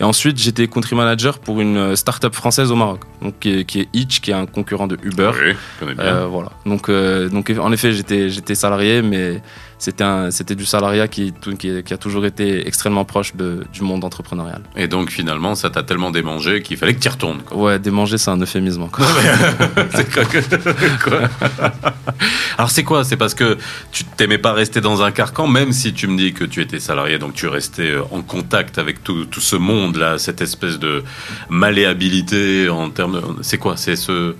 Et 0.00 0.02
ensuite, 0.02 0.38
j'étais 0.38 0.66
country 0.66 0.96
manager 0.96 1.38
pour 1.38 1.60
une 1.60 1.76
euh, 1.76 1.94
start-up 1.94 2.34
française 2.34 2.72
au 2.72 2.74
Maroc, 2.74 3.02
donc 3.20 3.38
qui 3.38 3.50
est, 3.50 3.64
qui 3.64 3.80
est 3.80 3.88
Hitch, 3.92 4.20
qui 4.20 4.30
est 4.30 4.34
un 4.34 4.46
concurrent 4.46 4.86
de 4.86 4.96
Uber. 5.02 5.30
Oui, 5.34 5.52
je 5.52 5.80
connais 5.80 5.94
bien. 5.94 6.04
Euh, 6.04 6.26
voilà. 6.26 6.50
Donc, 6.64 6.88
euh, 6.88 7.28
donc 7.28 7.52
en 7.60 7.70
effet, 7.70 7.92
j'étais, 7.92 8.30
j'étais 8.30 8.54
salarié, 8.54 9.02
mais 9.02 9.42
c'était 9.80 10.54
du 10.54 10.66
salariat 10.66 11.08
qui, 11.08 11.32
qui, 11.58 11.82
qui 11.82 11.92
a 11.94 11.96
toujours 11.96 12.26
été 12.26 12.66
extrêmement 12.68 13.04
proche 13.06 13.34
de, 13.34 13.64
du 13.72 13.82
monde 13.82 14.04
entrepreneurial. 14.04 14.60
Et 14.76 14.86
donc, 14.88 15.10
finalement, 15.10 15.54
ça 15.54 15.70
t'a 15.70 15.82
tellement 15.82 16.10
démangé 16.10 16.62
qu'il 16.62 16.76
fallait 16.76 16.94
que 16.94 17.00
tu 17.00 17.08
y 17.08 17.10
retournes. 17.10 17.40
quoi. 17.42 17.56
Ouais, 17.56 17.78
démanger, 17.78 18.18
c'est 18.18 18.30
un 18.30 18.38
euphémisme 18.40 18.82
encore. 18.82 19.06
c'est 19.94 20.12
quoi, 20.12 20.24
que- 20.26 21.02
quoi 21.02 21.20
Alors 22.58 22.70
c'est 22.70 22.84
quoi? 22.84 23.04
C'est 23.04 23.16
parce 23.16 23.34
que 23.34 23.56
tu 23.90 24.04
t'aimais 24.04 24.36
pas 24.38 24.52
rester 24.52 24.80
dans 24.82 25.02
un 25.02 25.10
carcan, 25.12 25.46
même 25.46 25.72
si 25.72 25.94
tu 25.94 26.06
me 26.08 26.16
dis 26.18 26.34
que 26.34 26.44
tu 26.44 26.60
étais 26.60 26.78
salarié, 26.78 27.18
donc 27.18 27.32
tu 27.32 27.46
restais 27.48 27.90
euh, 27.92 28.02
en 28.10 28.20
contact 28.20 28.76
avec 28.78 29.02
tout, 29.02 29.24
tout 29.24 29.40
ce 29.40 29.56
monde-là, 29.56 30.18
cette 30.18 30.42
espèce 30.42 30.78
de 30.78 31.02
malléabilité 31.48 32.68
en 32.68 32.90
termes. 32.90 33.20
de- 33.20 33.42
C'est 33.42 33.58
quoi? 33.58 33.76
C'est 33.76 33.96
ce 33.96 34.34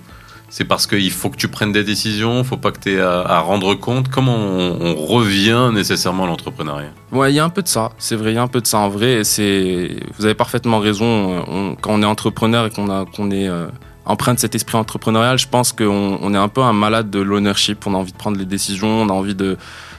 C'est 0.53 0.65
parce 0.65 0.85
qu'il 0.85 1.09
faut 1.11 1.29
que 1.29 1.37
tu 1.37 1.47
prennes 1.47 1.71
des 1.71 1.85
décisions, 1.85 2.43
faut 2.43 2.57
pas 2.57 2.71
que 2.71 2.79
tu 2.79 2.91
aies 2.91 2.99
à, 2.99 3.21
à 3.21 3.39
rendre 3.39 3.73
compte. 3.73 4.09
Comment 4.09 4.35
on, 4.35 4.77
on 4.81 4.95
revient 4.95 5.69
nécessairement 5.73 6.25
à 6.25 6.27
l'entrepreneuriat? 6.27 6.89
Ouais, 7.13 7.31
il 7.31 7.35
y 7.35 7.39
a 7.39 7.45
un 7.45 7.49
peu 7.49 7.61
de 7.61 7.69
ça. 7.69 7.91
C'est 7.97 8.17
vrai, 8.17 8.33
il 8.33 8.35
y 8.35 8.37
a 8.37 8.43
un 8.43 8.47
peu 8.49 8.59
de 8.59 8.67
ça 8.67 8.79
en 8.79 8.89
vrai. 8.89 9.21
et 9.39 9.95
vous 10.17 10.25
avez 10.25 10.33
parfaitement 10.35 10.79
raison. 10.79 11.41
On- 11.47 11.75
quand 11.79 11.91
on 11.93 12.01
est 12.01 12.05
entrepreneur 12.05 12.65
et 12.65 12.69
qu'on 12.69 12.89
a, 12.89 13.05
qu'on 13.05 13.31
est 13.31 13.47
euh, 13.47 13.67
empreint 14.05 14.33
de 14.33 14.39
cet 14.39 14.53
esprit 14.53 14.75
entrepreneurial, 14.77 15.37
je 15.39 15.47
pense 15.47 15.71
qu'on 15.71 16.19
on 16.21 16.33
est 16.33 16.37
un 16.37 16.49
peu 16.49 16.61
un 16.61 16.73
malade 16.73 17.09
de 17.09 17.19
l'ownership. 17.21 17.87
On 17.87 17.93
a 17.93 17.97
envie 17.97 18.11
de 18.11 18.17
prendre 18.17 18.37
les 18.37 18.45
décisions, 18.45 18.89
on 19.03 19.07
a 19.09 19.13
envie 19.13 19.35
de 19.35 19.57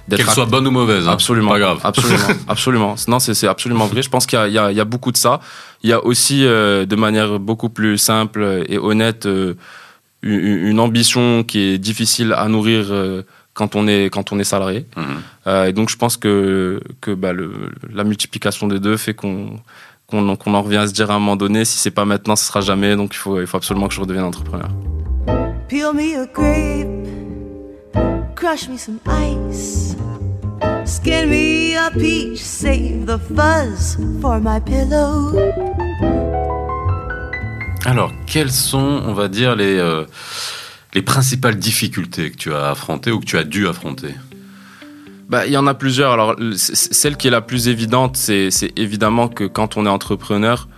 d'être 0.09 0.19
Qu'elle 0.25 0.35
soit 0.35 0.47
bonne 0.47 0.67
ou 0.67 0.71
mauvaise, 0.73 1.07
hein. 1.09 1.13
Absolument. 1.13 1.53
Pas 1.53 1.61
grave. 1.61 1.79
Absolument. 1.83 2.27
absolument. 2.49 2.95
Non, 3.09 3.21
c'est 3.21 3.47
absolument 3.47 3.87
vrai. 3.87 4.03
Je 4.03 4.11
pense 4.11 4.27
qu'il 4.27 4.39
y 4.39 4.43
il 4.51 4.63
il 4.73 4.77
y 4.77 4.81
a 4.81 4.85
beaucoup 4.85 5.13
de 5.13 5.17
ça. 5.17 5.41
Il 5.83 5.89
y 5.89 5.93
a 5.95 6.05
aussi, 6.05 6.45
euh, 6.45 6.85
de 6.85 6.97
manière 6.97 7.39
beaucoup 7.39 7.71
plus 7.71 7.97
simple 7.99 8.65
et 8.69 8.79
honnête, 8.79 9.25
euh, 9.27 9.55
une, 10.23 10.81
ambition 10.81 11.43
qui 11.43 11.59
est 11.61 11.79
difficile 11.79 12.33
à 12.33 12.49
nourrir 12.49 12.87
euh, 12.91 13.23
quand 13.55 13.77
on 13.77 13.87
est 13.87 14.11
quand 14.11 14.33
on 14.33 14.39
est 14.39 14.45
salarié. 14.45 14.87
Mhm. 14.97 15.05
Euh, 15.47 15.67
et 15.67 15.73
donc, 15.73 15.91
je 15.91 15.97
pense 15.97 16.17
que 16.17 16.81
que 17.01 17.13
bah, 17.13 17.33
le, 17.33 17.53
la 17.93 18.05
multiplication 18.05 18.69
des 18.69 18.79
deux 18.79 18.97
fait 18.97 19.15
qu'on 19.15 19.59
qu'on 20.07 20.37
qu'on 20.37 20.55
en 20.55 20.63
revient 20.63 20.79
à 20.79 20.87
se 20.87 20.93
dire 20.93 21.11
à 21.11 21.15
un 21.15 21.19
moment 21.19 21.37
donné, 21.37 21.65
si 21.65 21.79
c'est 21.79 21.91
pas 21.91 22.05
maintenant, 22.05 22.37
ce 22.37 22.45
sera 22.45 22.61
jamais. 22.61 22.97
Donc, 22.97 23.15
il 23.15 23.19
faut 23.19 23.41
il 23.41 23.47
faut 23.47 23.57
absolument 23.57 23.89
que 23.89 23.95
je 23.95 24.01
redevienne 24.01 24.25
entrepreneur. 24.25 24.69
Peel 25.69 25.93
me 25.95 26.23
a 26.23 26.27
grape, 26.27 27.09
crush 28.37 28.69
me 28.69 28.77
some 28.77 28.99
ice, 29.07 29.97
skin 30.85 31.27
me 31.29 31.75
a 31.75 31.91
peach, 31.91 32.39
save 32.39 33.07
the 33.07 33.19
fuzz 33.19 33.97
for 34.21 34.39
my 34.39 34.61
pillow. 34.61 36.42
Alors, 37.85 38.13
quelles 38.27 38.53
sont, 38.53 39.03
on 39.05 39.13
va 39.13 39.29
dire, 39.29 39.57
les, 39.57 39.77
euh, 39.77 40.05
les 40.95 41.03
principales 41.03 41.57
difficultés 41.57 42.31
que 42.31 42.37
tu 42.37 42.55
as 42.55 42.71
affrontées 42.71 43.11
ou 43.11 43.19
que 43.19 43.25
tu 43.25 43.37
as 43.37 43.45
dû 43.45 43.67
affronter? 43.67 44.15
Bah, 45.29 45.47
il 45.47 45.53
y 45.53 45.57
en 45.57 45.67
a 45.67 45.75
plusieurs. 45.75 46.13
Alors, 46.13 46.37
celle 46.55 47.17
qui 47.17 47.27
est 47.27 47.31
la 47.31 47.41
plus 47.41 47.69
évidente, 47.69 48.17
c'est 48.17 48.51
évidemment 48.77 49.29
que 49.29 49.45
quand 49.45 49.77
on 49.77 49.87
est 49.87 49.89
entrepreneur, 49.89 50.69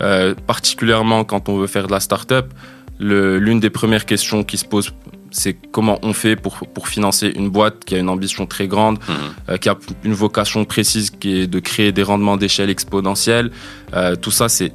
euh, 0.00 0.34
particulièrement 0.46 1.24
quand 1.24 1.48
on 1.48 1.58
veut 1.58 1.66
faire 1.66 1.86
de 1.86 1.92
la 1.92 2.00
start-up, 2.00 2.52
l'une 3.00 3.60
des 3.60 3.70
premières 3.70 4.06
questions 4.06 4.44
qui 4.44 4.56
se 4.56 4.64
pose, 4.64 4.92
c'est 5.36 5.54
comment 5.72 5.98
on 6.02 6.12
fait 6.12 6.36
pour, 6.36 6.54
pour 6.74 6.86
financer 6.88 7.26
une 7.34 7.50
boîte 7.50 7.84
qui 7.84 7.96
a 7.96 7.98
une 7.98 8.08
ambition 8.08 8.46
très 8.46 8.68
grande, 8.68 8.98
Mhm. 9.08 9.14
euh, 9.50 9.56
qui 9.56 9.68
a 9.68 9.76
une 10.04 10.14
vocation 10.14 10.64
précise 10.64 11.10
qui 11.10 11.40
est 11.40 11.46
de 11.48 11.58
créer 11.60 11.90
des 11.92 12.04
rendements 12.04 12.36
d'échelle 12.36 12.70
exponentielle. 12.70 13.50
Euh, 13.94 14.14
tout 14.14 14.30
ça, 14.30 14.48
c'est 14.48 14.72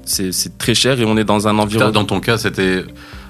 très 0.57 0.75
cher 0.75 0.99
et 0.99 1.05
on 1.05 1.15
est 1.17 1.23
dans 1.23 1.47
un 1.47 1.57
environnement. 1.57 1.91
Dans 1.93 2.05
ton 2.05 2.19
cas, 2.19 2.37
c'était. 2.37 2.83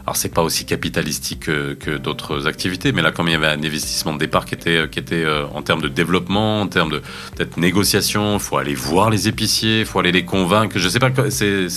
Alors, 0.05 0.15
c'est 0.15 0.33
pas 0.33 0.41
aussi 0.41 0.65
capitalistique 0.65 1.41
que, 1.41 1.73
que 1.75 1.91
d'autres 2.05 2.47
activités, 2.47 2.91
mais 2.93 3.03
là, 3.03 3.11
comme 3.11 3.27
il 3.27 3.33
y 3.33 3.35
avait 3.35 3.45
un 3.57 3.63
investissement 3.63 4.13
de 4.13 4.17
départ 4.17 4.45
qui 4.45 4.55
était, 4.55 4.89
qui 4.89 4.97
était 4.97 5.23
euh, 5.23 5.45
en 5.53 5.61
termes 5.61 5.81
de 5.81 5.87
développement, 5.87 6.61
en 6.61 6.67
termes 6.67 6.89
de 6.89 6.99
peut-être 7.35 7.57
négociation, 7.57 8.33
il 8.33 8.39
faut 8.39 8.57
aller 8.57 8.73
voir 8.73 9.11
les 9.11 9.27
épiciers, 9.27 9.81
il 9.81 9.85
faut 9.85 9.99
aller 9.99 10.11
les 10.11 10.25
convaincre. 10.25 10.79
Je 10.79 10.89
sais 10.89 10.97
pas, 10.97 11.11
c'est, 11.29 11.67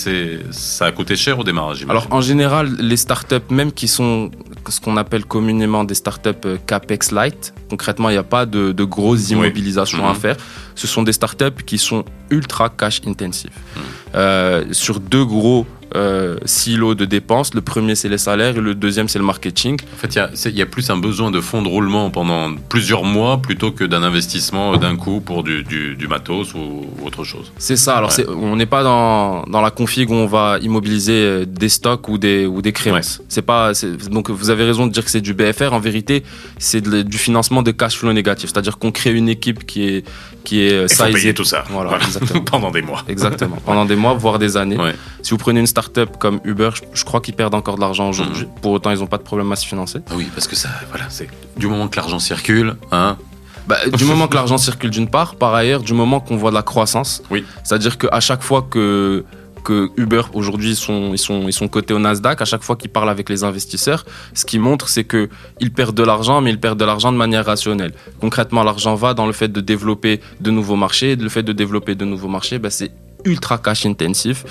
ça 0.51 0.85
a 0.87 0.91
coûté 0.91 1.15
cher 1.15 1.37
au 1.37 1.43
démarrage. 1.43 1.85
Alors 1.87 2.07
en 2.09 2.21
général, 2.21 2.75
les 2.79 2.97
startups, 2.97 3.49
même 3.51 3.71
qui 3.71 3.87
sont 3.87 4.31
ce 4.71 4.79
qu'on 4.81 4.97
appelle 4.97 5.25
communément 5.25 5.83
des 5.83 5.93
startups 5.95 6.29
euh, 6.45 6.57
capex 6.65 7.11
light, 7.11 7.53
concrètement, 7.69 8.09
il 8.09 8.13
n'y 8.13 8.17
a 8.17 8.23
pas 8.23 8.45
de, 8.45 8.71
de 8.71 8.83
grosses 8.83 9.29
immobilisations 9.31 10.03
Mhm. 10.03 10.11
à 10.11 10.13
faire. 10.15 10.37
Ce 10.75 10.87
sont 10.87 11.03
des 11.03 11.13
startups 11.13 11.63
qui 11.65 11.77
sont 11.77 12.03
ultra 12.29 12.69
cash 12.69 13.01
intensifs. 13.05 13.51
Mhm. 13.75 13.81
Euh, 14.15 14.63
sur 14.71 14.99
deux 14.99 15.25
gros 15.25 15.65
euh, 15.95 16.37
silos 16.45 16.95
de 16.95 17.05
dépenses, 17.05 17.53
le 17.53 17.61
premier 17.61 17.93
c'est 17.93 18.09
les 18.09 18.17
salaires 18.17 18.57
et 18.57 18.61
le 18.61 18.73
deuxième 18.73 19.07
c'est 19.07 19.19
le 19.19 19.25
marketing. 19.25 19.77
En 19.93 19.97
fait, 19.97 20.15
il 20.15 20.17
y 20.57 20.61
a- 20.61 20.63
y, 20.63 20.65
plus 20.65 20.89
un 20.89 20.97
besoin 20.97 21.29
de 21.29 21.39
fonds 21.39 21.61
de 21.61 21.67
roulement 21.67 22.09
pendant 22.09 22.51
plusieurs 22.67 23.03
mois 23.03 23.39
plutôt 23.39 23.71
que 23.71 23.83
d'un 23.83 24.01
investissement 24.01 24.75
d'un 24.77 24.95
coup 24.95 25.19
pour 25.21 25.43
du, 25.43 25.63
du, 25.63 25.95
du 25.95 26.07
matos 26.07 26.55
ou, 26.55 26.87
autre 27.05 27.23
chose. 27.23 27.51
C'est 27.59 27.75
ça. 27.75 27.97
Alors 27.97 28.11
Ouais. 28.17 28.25
on 28.27 28.55
n'est 28.55 28.65
pas 28.65 28.81
dans, 28.83 29.43
dans 29.43 29.61
la 29.61 29.69
config 29.69 30.09
où 30.09 30.15
on 30.15 30.25
va 30.25 30.57
immobiliser 30.63 31.13
euh, 31.25 31.45
des 31.45 31.69
stocks 31.69 32.07
ou 32.09 32.17
des 32.17 32.47
ou 32.47 32.63
des 32.63 32.71
créances. 32.71 33.21
C'est 33.29 33.43
pas. 33.43 33.75
c'est- 33.75 34.09
Donc 34.09 34.31
vous 34.31 34.49
avez 34.49 34.63
raison 34.65 34.87
de 34.87 34.91
dire 34.91 35.03
que 35.05 35.11
c'est 35.11 35.21
du 35.21 35.35
BFR. 35.35 35.73
En 35.73 35.79
vérité, 35.79 36.23
c'est 36.57 36.81
du 37.05 37.17
financement 37.19 37.61
de 37.61 37.69
cash 37.71 37.97
flow 37.97 38.13
négatif. 38.13 38.49
C'est-à-dire 38.51 38.79
qu'on 38.79 38.91
crée 38.91 39.11
une 39.13 39.29
équipe 39.29 39.63
qui 39.67 39.83
est 39.83 40.05
qui 40.43 40.59
est 40.61 40.62
euh, 40.71 40.87
Il 40.89 40.95
faut 40.95 41.03
sizée- 41.05 41.13
payer 41.13 41.33
tout 41.33 41.43
ça. 41.43 41.63
Voilà, 41.69 41.97
exactement. 41.97 42.41
pendant 42.51 42.71
des 42.71 42.81
mois. 42.81 43.03
Exactement. 43.07 43.57
Pendant 43.65 43.85
des 43.85 43.95
mois, 43.95 44.13
voire 44.13 44.39
des 44.39 44.55
années. 44.57 44.77
Ouais. 44.77 44.95
Si 45.21 45.31
vous 45.31 45.37
prenez 45.37 45.59
une 45.59 45.67
start-up 45.67 46.17
comme 46.19 46.39
Uber, 46.43 46.69
je, 46.75 46.81
je 46.93 47.03
crois 47.05 47.21
qu'ils 47.21 47.33
perdent 47.35 47.55
encore 47.55 47.75
de 47.75 47.81
l'argent 47.81 48.09
aujourd'hui. 48.09 48.45
Mhm. 48.45 48.61
Pour 48.61 48.71
autant, 48.71 48.91
ils 48.91 48.99
n'ont 48.99 49.07
pas 49.07 49.17
de 49.17 49.23
problème 49.23 49.51
à 49.51 49.55
se 49.55 49.65
financer. 49.65 49.99
Ah 50.09 50.13
oui, 50.15 50.27
parce 50.33 50.47
que 50.47 50.55
ça, 50.55 50.69
voilà, 50.89 51.05
c'est 51.09 51.27
du 51.57 51.67
moment 51.67 51.87
que 51.87 51.95
l'argent 51.97 52.19
circule, 52.19 52.75
hein. 52.91 53.17
Bah, 53.65 53.77
du 53.93 54.03
moment 54.03 54.27
que 54.27 54.35
l'argent 54.35 54.57
circule 54.57 54.89
d'une 54.89 55.07
part, 55.07 55.35
par 55.35 55.53
ailleurs, 55.53 55.79
du 55.81 55.93
moment 55.93 56.19
qu'on 56.19 56.35
voit 56.35 56.49
de 56.49 56.55
la 56.55 56.63
croissance, 56.63 57.23
Oui. 57.31 57.45
c'est-à-dire 57.63 57.97
qu'à 57.97 58.19
chaque 58.19 58.43
fois 58.43 58.61
que, 58.69 59.23
que 59.63 59.89
Uber, 59.97 60.23
aujourd'hui, 60.33 60.71
ils 60.71 60.75
sont, 60.75 61.11
ils, 61.13 61.17
sont, 61.17 61.47
ils 61.47 61.53
sont 61.53 61.67
cotés 61.67 61.93
au 61.93 61.99
Nasdaq, 61.99 62.41
à 62.41 62.45
chaque 62.45 62.63
fois 62.63 62.75
qu'ils 62.75 62.89
parlent 62.91 63.09
avec 63.09 63.29
les 63.29 63.43
investisseurs, 63.43 64.05
ce 64.33 64.45
qu'ils 64.45 64.59
montrent, 64.59 64.89
c'est 64.89 65.05
qu'ils 65.05 65.73
perdent 65.73 65.95
de 65.95 66.03
l'argent, 66.03 66.41
mais 66.41 66.51
ils 66.51 66.59
perdent 66.59 66.79
de 66.79 66.85
l'argent 66.85 67.11
de 67.11 67.17
manière 67.17 67.45
rationnelle. 67.45 67.93
Concrètement, 68.19 68.63
l'argent 68.63 68.95
va 68.95 69.13
dans 69.13 69.25
le 69.25 69.33
fait 69.33 69.51
de 69.51 69.61
développer 69.61 70.19
de 70.41 70.51
nouveaux 70.51 70.75
marchés, 70.75 71.15
le 71.15 71.29
fait 71.29 71.43
de 71.43 71.53
développer 71.53 71.95
de 71.95 72.05
nouveaux 72.05 72.27
marchés, 72.27 72.59
bah, 72.59 72.69
c'est 72.69 72.91
ultra 73.25 73.57
cash 73.57 73.85
intensif. 73.85 74.45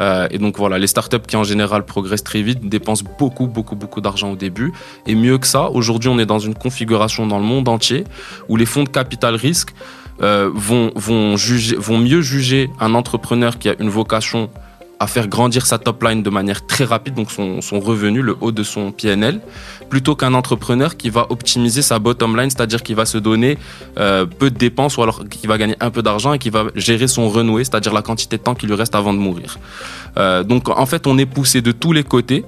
Euh, 0.00 0.28
et 0.30 0.38
donc 0.38 0.56
voilà, 0.56 0.78
les 0.78 0.86
startups 0.86 1.26
qui 1.26 1.36
en 1.36 1.44
général 1.44 1.84
progressent 1.84 2.24
très 2.24 2.42
vite 2.42 2.68
dépensent 2.68 3.04
beaucoup, 3.18 3.46
beaucoup, 3.46 3.76
beaucoup 3.76 4.00
d'argent 4.00 4.32
au 4.32 4.36
début. 4.36 4.72
Et 5.06 5.14
mieux 5.14 5.38
que 5.38 5.46
ça, 5.46 5.70
aujourd'hui, 5.70 6.08
on 6.08 6.18
est 6.18 6.26
dans 6.26 6.38
une 6.38 6.54
configuration 6.54 7.26
dans 7.26 7.38
le 7.38 7.44
monde 7.44 7.68
entier 7.68 8.04
où 8.48 8.56
les 8.56 8.66
fonds 8.66 8.84
de 8.84 8.88
capital 8.88 9.34
risque 9.34 9.74
euh, 10.20 10.50
vont, 10.52 10.92
vont, 10.94 11.36
juger, 11.36 11.76
vont 11.76 11.98
mieux 11.98 12.20
juger 12.20 12.70
un 12.80 12.94
entrepreneur 12.94 13.58
qui 13.58 13.68
a 13.68 13.74
une 13.80 13.88
vocation 13.88 14.50
à 15.02 15.08
faire 15.08 15.26
grandir 15.26 15.66
sa 15.66 15.78
top 15.78 16.00
line 16.04 16.22
de 16.22 16.30
manière 16.30 16.64
très 16.64 16.84
rapide, 16.84 17.14
donc 17.14 17.32
son, 17.32 17.60
son 17.60 17.80
revenu, 17.80 18.22
le 18.22 18.36
haut 18.40 18.52
de 18.52 18.62
son 18.62 18.92
PNL, 18.92 19.40
plutôt 19.90 20.14
qu'un 20.14 20.32
entrepreneur 20.32 20.96
qui 20.96 21.10
va 21.10 21.26
optimiser 21.28 21.82
sa 21.82 21.98
bottom 21.98 22.36
line, 22.36 22.50
c'est-à-dire 22.50 22.84
qui 22.84 22.94
va 22.94 23.04
se 23.04 23.18
donner 23.18 23.58
euh, 23.98 24.26
peu 24.26 24.48
de 24.48 24.56
dépenses 24.56 24.96
ou 24.96 25.02
alors 25.02 25.28
qui 25.28 25.48
va 25.48 25.58
gagner 25.58 25.74
un 25.80 25.90
peu 25.90 26.02
d'argent 26.02 26.34
et 26.34 26.38
qui 26.38 26.50
va 26.50 26.66
gérer 26.76 27.08
son 27.08 27.28
renoué, 27.28 27.64
c'est-à-dire 27.64 27.92
la 27.92 28.02
quantité 28.02 28.36
de 28.36 28.42
temps 28.42 28.54
qui 28.54 28.68
lui 28.68 28.74
reste 28.74 28.94
avant 28.94 29.12
de 29.12 29.18
mourir. 29.18 29.58
Euh, 30.18 30.44
donc 30.44 30.68
en 30.68 30.86
fait, 30.86 31.08
on 31.08 31.18
est 31.18 31.26
poussé 31.26 31.62
de 31.62 31.72
tous 31.72 31.92
les 31.92 32.04
côtés. 32.04 32.44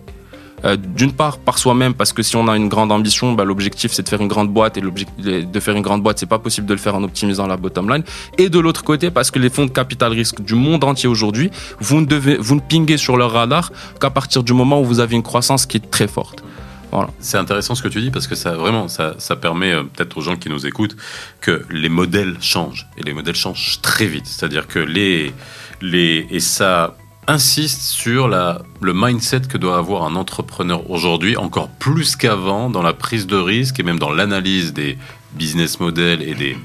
Euh, 0.64 0.76
D'une 0.76 1.12
part 1.12 1.38
par 1.38 1.58
soi-même 1.58 1.94
parce 1.94 2.12
que 2.12 2.22
si 2.22 2.36
on 2.36 2.48
a 2.48 2.56
une 2.56 2.68
grande 2.68 2.92
ambition, 2.92 3.32
bah, 3.32 3.44
l'objectif 3.44 3.92
c'est 3.92 4.02
de 4.02 4.08
faire 4.08 4.20
une 4.20 4.28
grande 4.28 4.52
boîte 4.52 4.78
et 4.78 4.80
de 4.80 5.60
faire 5.60 5.76
une 5.76 5.82
grande 5.82 6.02
boîte 6.02 6.18
c'est 6.18 6.26
pas 6.26 6.38
possible 6.38 6.66
de 6.66 6.72
le 6.72 6.78
faire 6.78 6.94
en 6.94 7.02
optimisant 7.02 7.46
la 7.46 7.56
bottom 7.56 7.88
line. 7.90 8.04
Et 8.38 8.48
de 8.48 8.58
l'autre 8.58 8.84
côté 8.84 9.10
parce 9.10 9.30
que 9.30 9.38
les 9.38 9.50
fonds 9.50 9.66
de 9.66 9.70
capital 9.70 10.12
risque 10.12 10.42
du 10.42 10.54
monde 10.54 10.84
entier 10.84 11.08
aujourd'hui, 11.08 11.50
vous 11.80 12.00
ne 12.00 12.06
devez, 12.06 12.36
vous 12.36 12.60
pinguez 12.60 12.96
sur 12.96 13.16
leur 13.16 13.32
radar 13.32 13.72
qu'à 14.00 14.10
partir 14.10 14.42
du 14.42 14.52
moment 14.52 14.80
où 14.80 14.84
vous 14.84 15.00
avez 15.00 15.14
une 15.16 15.22
croissance 15.22 15.66
qui 15.66 15.78
est 15.78 15.90
très 15.90 16.08
forte. 16.08 16.42
C'est 17.18 17.38
intéressant 17.38 17.74
ce 17.74 17.82
que 17.82 17.88
tu 17.88 18.00
dis 18.00 18.10
parce 18.10 18.26
que 18.26 18.34
ça 18.34 18.52
vraiment 18.52 18.88
ça, 18.88 19.14
ça 19.18 19.36
permet 19.36 19.72
euh, 19.72 19.82
peut-être 19.82 20.16
aux 20.16 20.20
gens 20.20 20.36
qui 20.36 20.48
nous 20.48 20.64
écoutent 20.66 20.96
que 21.40 21.64
les 21.70 21.88
modèles 21.88 22.36
changent 22.40 22.86
et 22.96 23.02
les 23.02 23.12
modèles 23.12 23.34
changent 23.34 23.80
très 23.82 24.06
vite. 24.06 24.26
C'est-à-dire 24.26 24.68
que 24.68 24.78
les 24.78 25.32
les 25.82 26.26
et 26.30 26.40
ça 26.40 26.96
insiste 27.26 27.82
sur 27.82 28.28
le 28.28 28.92
mindset 28.94 29.42
que 29.42 29.58
doit 29.58 29.78
avoir 29.78 30.04
un 30.04 30.14
entrepreneur 30.16 30.90
aujourd'hui, 30.90 31.36
encore 31.36 31.68
plus 31.68 32.16
qu'avant, 32.16 32.70
dans 32.70 32.82
la 32.82 32.92
prise 32.92 33.26
de 33.26 33.36
risque 33.36 33.80
et 33.80 33.82
même 33.82 33.98
dans 33.98 34.12
l'analyse 34.12 34.72
des 34.72 34.98
business 35.32 35.80
models 35.80 36.22
et 36.22 36.34
des 36.34 36.56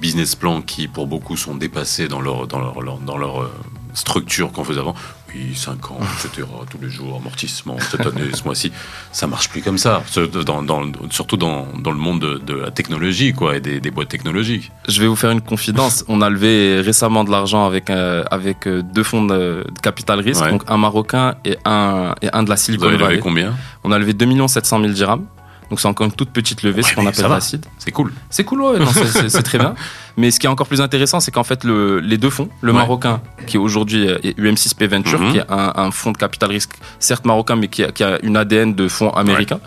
business 0.00 0.34
plans 0.34 0.60
qui, 0.62 0.88
pour 0.88 1.06
beaucoup, 1.06 1.36
sont 1.36 1.54
dépassés 1.54 2.08
dans 2.08 2.20
leur, 2.20 2.46
dans 2.46 2.58
leur, 2.58 2.80
leur- 2.80 2.98
dans 2.98 3.16
leur 3.16 3.42
euh, 3.42 3.50
structure 3.94 4.52
qu'on 4.52 4.64
faisait 4.64 4.80
avant. 4.80 4.94
Oui, 5.34 5.54
5 5.54 5.90
ans, 5.90 5.98
etc., 6.00 6.46
tous 6.70 6.78
les 6.80 6.88
jours, 6.90 7.16
amortissement, 7.20 7.76
cette 7.90 8.06
année, 8.06 8.30
ce 8.32 8.44
mois-ci. 8.44 8.70
Ça 9.10 9.26
marche 9.26 9.48
plus 9.48 9.62
comme 9.62 9.78
ça, 9.78 10.02
Ce- 10.06 10.20
dans, 10.20 10.62
dans- 10.62 10.84
surtout 11.10 11.36
dans, 11.36 11.66
dans 11.78 11.90
le 11.90 11.96
monde 11.98 12.20
de, 12.20 12.38
de 12.38 12.54
la 12.54 12.70
technologie 12.70 13.32
quoi, 13.32 13.56
et 13.56 13.60
des, 13.60 13.80
des 13.80 13.90
boîtes 13.90 14.08
technologiques. 14.08 14.70
Je 14.88 15.00
vais 15.00 15.06
vous 15.08 15.16
faire 15.16 15.30
une 15.32 15.40
confidence. 15.40 16.04
On 16.08 16.20
a 16.22 16.30
levé 16.30 16.80
récemment 16.80 17.24
de 17.24 17.30
l'argent 17.30 17.66
avec, 17.66 17.90
euh, 17.90 18.22
avec 18.30 18.66
euh, 18.68 18.82
deux 18.82 19.02
fonds 19.02 19.24
de, 19.24 19.64
capital 19.82 20.20
risque, 20.20 20.42
Ouais. 20.44 20.50
donc 20.50 20.62
un 20.68 20.76
marocain 20.76 21.34
et 21.44 21.56
un, 21.64 22.14
et 22.22 22.28
un 22.32 22.42
de 22.44 22.48
la 22.48 22.54
Vous 22.54 22.60
Silicon 22.60 22.84
avez 22.86 22.94
levé 22.96 23.04
Valley. 23.06 23.18
combien? 23.20 23.54
On 23.82 23.90
a 23.92 23.98
levé 23.98 24.12
2 24.12 24.46
700 24.46 24.80
000 24.80 24.92
dirhams. 24.92 25.26
Donc 25.74 25.80
c'est 25.80 25.88
encore 25.88 26.06
une 26.06 26.12
toute 26.12 26.30
petite 26.30 26.62
levée, 26.62 26.82
Ouais, 26.84 26.88
ce 26.88 26.94
qu'on 26.94 27.04
appelle 27.04 27.26
l'acide. 27.28 27.66
C'est 27.78 27.90
cool. 27.90 28.12
C'est 28.30 28.44
cool, 28.44 28.62
ouais, 28.62 28.78
c'est- 28.92 29.06
c'est 29.06 29.28
c'est 29.28 29.42
très 29.42 29.58
bien. 29.64 29.74
Mais 30.16 30.30
ce 30.30 30.38
qui 30.38 30.46
est 30.46 30.48
encore 30.48 30.68
plus 30.68 30.80
intéressant, 30.80 31.18
c'est 31.18 31.32
qu'en 31.32 31.42
fait, 31.42 31.64
le- 31.64 31.98
les 31.98 32.16
deux 32.16 32.30
fonds, 32.30 32.48
le 32.60 32.70
Ouais. 32.70 32.78
marocain, 32.78 33.20
qui 33.48 33.58
aujourd'hui 33.58 34.04
est 34.06 34.38
UM6P 34.38 34.86
Venture, 34.86 35.20
Mhm. 35.20 35.32
qui 35.32 35.38
est 35.38 35.50
un, 35.50 35.72
un 35.74 35.90
fonds 35.90 36.12
de 36.12 36.16
capital 36.16 36.48
risque, 36.50 36.74
certes 37.00 37.24
marocain, 37.24 37.56
mais 37.56 37.66
qui 37.66 37.82
a, 37.82 37.90
qui 37.90 38.04
a 38.04 38.20
une 38.22 38.36
ADN 38.36 38.76
de 38.76 38.86
fonds 38.86 39.10
américain, 39.10 39.58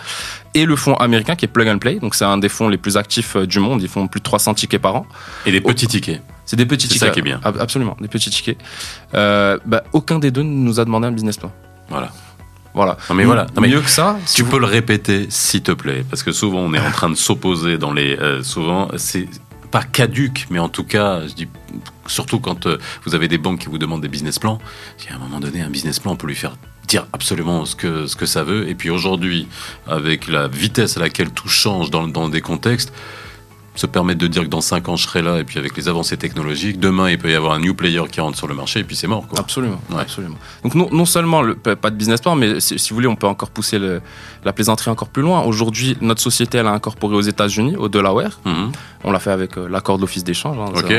et 0.53 0.63
le 0.65 0.77
fonds 0.77 0.95
américain 0.95 1.35
qui 1.35 1.43
est 1.43 1.49
Plug 1.49 1.67
and 1.67 1.79
Play, 1.79 1.99
donc 1.99 2.15
c'est 2.15 2.23
un 2.23 2.37
des 2.37 2.47
fonds 2.47 2.69
les 2.69 2.77
plus 2.77 2.95
actifs 2.95 3.35
euh, 3.35 3.45
du 3.45 3.59
monde, 3.59 3.81
ils 3.81 3.89
font 3.89 4.07
plus 4.07 4.21
de 4.21 4.23
300 4.23 4.53
tickets 4.53 4.81
par 4.81 4.95
an. 4.95 5.05
Et 5.45 5.51
des 5.51 5.59
petits 5.59 5.87
tickets. 5.87 6.21
C'est 6.45 6.55
des 6.55 6.65
petits 6.65 6.87
C'est 6.87 6.93
tickets. 6.93 7.09
ça 7.09 7.13
qui 7.13 7.19
est 7.19 7.23
bien. 7.23 7.41
Ab- 7.43 7.57
Absolument, 7.59 7.97
des 7.99 8.07
petits 8.07 8.29
tickets. 8.29 8.57
Euh, 9.13 9.57
bah, 9.65 9.83
aucun 9.91 10.19
des 10.19 10.31
deux 10.31 10.43
ne 10.43 10.49
nous 10.67 10.79
a 10.79 10.85
demandé 10.85 11.07
un 11.07 11.11
business 11.11 11.35
plan. 11.35 11.51
Voilà. 11.89 12.13
Voilà. 12.77 12.97
Non, 13.09 13.15
mais 13.15 13.25
voilà. 13.25 13.45
Non, 13.55 13.61
mais 13.61 13.67
Mieux 13.67 13.81
que 13.81 13.89
ça, 13.89 14.17
si 14.25 14.35
Tu 14.35 14.43
vous- 14.43 14.51
peux 14.51 14.59
le 14.59 14.65
répéter, 14.67 15.25
s'il 15.29 15.63
te 15.63 15.71
plaît, 15.73 16.05
parce 16.09 16.23
que 16.23 16.31
souvent 16.31 16.59
on 16.59 16.73
est 16.73 16.79
en 16.79 16.91
train 16.91 17.09
de 17.09 17.15
s'opposer 17.15 17.77
dans 17.77 17.91
les. 17.91 18.15
euh, 18.17 18.41
souvent, 18.43 18.87
c'est 18.95 19.27
pas 19.71 19.83
caduque, 19.83 20.47
mais 20.49 20.59
en 20.59 20.69
tout 20.69 20.85
cas, 20.85 21.27
je 21.27 21.33
dis 21.33 21.47
surtout 22.05 22.39
quand 22.39 22.67
euh, 22.67 22.77
vous 23.05 23.15
avez 23.15 23.27
des 23.27 23.37
banques 23.37 23.59
qui 23.59 23.67
vous 23.67 23.77
demandent 23.77 24.01
des 24.01 24.07
business 24.07 24.39
plans. 24.39 24.59
À 25.11 25.15
un 25.15 25.19
moment 25.19 25.41
donné, 25.41 25.61
un 25.61 25.69
business 25.69 25.99
plan, 25.99 26.13
on 26.13 26.15
peut 26.15 26.27
lui 26.27 26.35
faire 26.35 26.55
dire 26.87 27.05
absolument 27.11 27.65
ce 27.65 27.75
que 27.75 28.07
ce 28.07 28.15
que 28.15 28.25
ça 28.25 28.43
veut. 28.43 28.69
Et 28.69 28.75
puis 28.75 28.89
aujourd'hui, 28.89 29.47
avec 29.87 30.27
la 30.29 30.47
vitesse 30.47 30.95
à 30.95 31.01
laquelle 31.01 31.31
tout 31.31 31.49
change 31.49 31.89
dans, 31.89 32.07
dans 32.07 32.29
des 32.29 32.39
contextes. 32.41 32.93
Se 33.77 33.85
permettre 33.85 34.19
de 34.19 34.27
dire 34.27 34.41
que 34.43 34.47
dans 34.49 34.59
5 34.59 34.89
ans 34.89 34.95
je 34.97 35.03
serai 35.03 35.21
là 35.21 35.37
et 35.37 35.43
puis 35.45 35.57
avec 35.59 35.77
les 35.77 35.87
avancées 35.87 36.17
technologiques, 36.17 36.79
demain 36.79 37.09
il 37.11 37.17
peut 37.17 37.31
y 37.31 37.35
avoir 37.35 37.53
un 37.53 37.59
new 37.59 37.73
player 37.73 38.01
qui 38.11 38.19
rentre 38.19 38.37
sur 38.37 38.47
le 38.47 38.55
marché 38.55 38.79
et 38.79 38.83
puis 38.83 38.95
c'est 38.95 39.07
mort 39.07 39.25
quoi. 39.27 39.39
Absolument, 39.39 39.79
Ouais. 39.91 40.01
absolument. 40.01 40.35
Donc 40.63 40.73
non, 40.75 40.89
non 40.91 41.05
seulement 41.05 41.41
le, 41.43 41.55
pas 41.55 41.89
de 41.89 41.95
business 41.95 42.19
plan, 42.19 42.35
mais 42.35 42.59
si, 42.59 42.77
si 42.79 42.89
vous 42.89 42.95
voulez, 42.95 43.07
on 43.07 43.15
peut 43.15 43.27
encore 43.27 43.51
pousser 43.51 43.77
le- 43.79 44.01
la 44.43 44.51
plaisanterie 44.53 44.89
encore 44.89 45.09
plus 45.09 45.21
loin. 45.21 45.41
Aujourd'hui, 45.41 45.97
notre 46.01 46.21
société, 46.21 46.57
elle 46.57 46.67
a 46.67 46.71
incorporé 46.71 47.15
aux 47.15 47.21
États-Unis, 47.21 47.75
au 47.75 47.87
Delaware. 47.89 48.39
Mhm. 48.45 48.71
On 49.03 49.11
l'a 49.11 49.19
fait 49.19 49.31
avec 49.31 49.57
euh, 49.57 49.67
l'accord 49.69 49.97
de 49.97 50.01
l'office 50.01 50.23
d'échange. 50.23 50.57
hein. 50.59 50.71
Ok. 50.75 50.91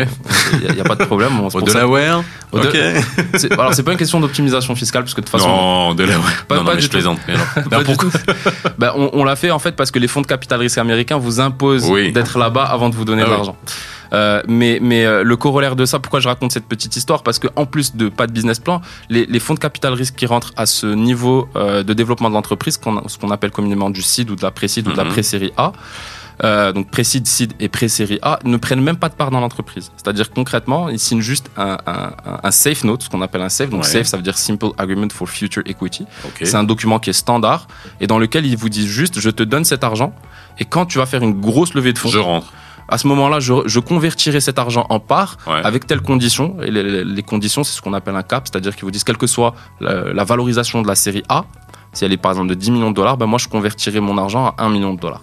Il 0.63 0.73
n'y 0.75 0.81
a, 0.81 0.85
pas 0.85 0.95
de 0.95 1.05
problème. 1.05 1.33
On 1.41 1.47
Au 1.55 1.61
Delaware 1.63 2.23
Au 2.53 2.59
Ok. 2.59 2.73
De- 2.73 2.95
C'est- 3.39 3.53
Alors 3.53 3.75
c'est 3.75 3.83
pas 3.83 3.93
une 3.93 3.99
question 3.99 4.21
d'optimisation 4.21 4.75
fiscale, 4.77 5.03
parce 5.03 5.15
que 5.15 5.21
de 5.21 5.27
toute 5.27 5.33
façon, 5.33 5.49
Non, 5.49 5.95
Delaware. 5.95 6.45
Pas- 6.47 6.57
non, 6.57 6.61
non, 6.63 6.67
pas 6.67 6.75
mais 6.75 6.81
du 6.81 6.85
je 6.87 6.91
plaisante. 6.91 7.19
Mais 7.27 7.35
alors, 7.35 7.83
du 7.85 7.95
pourquoi. 7.97 8.11
Ben, 8.79 8.93
on, 8.95 9.11
on 9.15 9.25
l'a 9.25 9.35
fait 9.37 9.51
en 9.51 9.59
fait 9.59 9.73
parce 9.75 9.91
que 9.91 9.99
les 9.99 10.09
fonds 10.09 10.21
de 10.23 10.27
capital 10.27 10.61
risque 10.61 10.79
américains 10.79 11.19
vous 11.19 11.41
imposent 11.41 11.89
Oui. 11.91 12.13
d'être 12.13 12.39
là-bas 12.39 12.68
avant 12.71 12.89
de 12.91 12.95
vous 12.95 13.05
donner 13.05 13.23
Ah 13.23 13.27
de 13.27 13.31
oui. 13.31 13.37
l'argent. 13.37 13.57
Euh, 14.15 14.43
mais 14.49 14.79
mais 14.81 15.05
euh, 15.05 15.23
le 15.23 15.37
corollaire 15.37 15.77
de 15.77 15.85
ça, 15.85 15.99
pourquoi 15.99 16.21
je 16.21 16.29
raconte 16.29 16.53
cette 16.53 16.65
petite 16.67 16.97
histoire? 16.97 17.23
Parce 17.23 17.39
que 17.39 17.49
en 17.57 17.67
plus 17.67 17.95
de 17.95 18.09
pas 18.09 18.27
de 18.27 18.33
business 18.33 18.59
plan, 18.59 18.81
les, 19.11 19.27
les 19.27 19.39
fonds 19.39 19.53
de 19.55 19.59
capital 19.59 19.93
risque 19.93 20.15
qui 20.15 20.25
rentrent 20.27 20.53
à 20.57 20.65
ce 20.65 20.87
niveau 20.87 21.49
euh, 21.57 21.83
de 21.83 21.93
développement 21.93 22.31
de 22.31 22.35
l'entreprise, 22.35 22.81
ce 23.07 23.19
qu'on 23.19 23.31
appelle 23.31 23.51
communément 23.51 23.91
du 23.91 24.01
seed 24.03 24.31
ou 24.31 24.37
de 24.37 24.43
la 24.43 24.51
pré-seed 24.51 24.89
ou 24.89 24.93
de 24.93 24.97
la 24.97 25.05
Mhm. 25.05 25.11
pré-série 25.11 25.53
A, 25.59 25.73
donc 26.73 26.91
pré-seed, 26.91 27.27
seed 27.27 27.53
et 27.61 27.69
pré-série 27.69 28.19
A, 28.23 28.39
ne 28.45 28.57
prennent 28.57 28.81
même 28.81 28.97
pas 28.97 29.09
de 29.09 29.15
part 29.15 29.31
dans 29.31 29.41
l'entreprise. 29.41 29.91
C'est-à-dire 29.97 30.31
concrètement, 30.31 30.89
ils 30.89 30.99
signent 31.01 31.21
juste 31.21 31.51
un, 31.57 31.77
un, 31.87 32.13
un- 32.25 32.41
un 32.45 32.51
safe 32.53 32.85
note, 32.85 33.03
ce 33.03 33.09
qu'on 33.11 33.23
appelle 33.23 33.43
un 33.43 33.49
safe. 33.49 33.71
Donc 33.71 33.83
Ouais. 33.83 33.89
safe, 33.89 34.07
ça 34.07 34.17
veut 34.17 34.23
dire 34.23 34.39
Simple 34.39 34.69
Agreement 34.79 35.09
for 35.13 35.29
Future 35.29 35.63
Equity. 35.67 36.07
C'est 36.41 36.55
un 36.55 36.65
document 36.65 36.99
qui 37.01 37.11
est 37.11 37.15
standard 37.25 37.67
et 38.01 38.07
dans 38.07 38.19
lequel 38.21 38.47
ils 38.47 38.57
vous 38.57 38.69
disent 38.69 38.87
juste 38.87 39.19
je 39.19 39.31
te 39.31 39.43
donne 39.43 39.65
cet 39.65 39.83
argent 39.85 40.15
et 40.59 40.65
quand 40.65 40.87
tu 40.87 40.99
vas 40.99 41.07
faire 41.07 41.23
une 41.23 41.41
grosse 41.41 41.75
levée 41.75 41.93
de 41.93 41.99
fonds, 41.99 42.09
Je 42.09 42.19
rentre. 42.19 42.53
à 42.89 42.99
ce 42.99 43.07
moment-là, 43.09 43.41
je, 43.41 43.53
je 43.67 43.81
convertirai 43.81 44.41
cet 44.41 44.59
argent 44.59 44.87
en 44.91 45.01
parts 45.01 45.37
Ouais. 45.47 45.61
avec 45.65 45.87
telles 45.87 46.01
conditions. 46.03 46.57
Et 46.63 46.71
les, 46.71 47.23
conditions, 47.23 47.65
c'est 47.65 47.75
ce 47.77 47.83
qu'on 47.83 47.93
appelle 47.95 48.17
un 48.17 48.23
cap, 48.23 48.47
c'est-à-dire 48.51 48.75
qu'ils 48.75 48.85
vous 48.85 48.91
disent 48.91 49.05
quelle 49.05 49.19
que 49.19 49.27
soit 49.27 49.55
la, 49.81 50.13
la 50.13 50.25
valorisation 50.25 50.83
de 50.83 50.89
la 50.89 50.95
série 50.95 51.23
A, 51.29 51.45
si 51.93 52.05
elle 52.05 52.13
est 52.13 52.17
par 52.19 52.33
exemple 52.33 52.49
de 52.51 52.55
10 52.55 52.71
millions 52.71 52.91
de 52.91 52.97
dollars, 52.97 53.17
ben 53.17 53.27
moi 53.27 53.39
je 53.39 53.49
convertirai 53.49 54.01
mon 54.01 54.19
argent 54.19 54.55
à 54.59 54.65
1 54.65 54.69
million 54.71 54.93
de 54.95 55.01
dollars. 55.01 55.23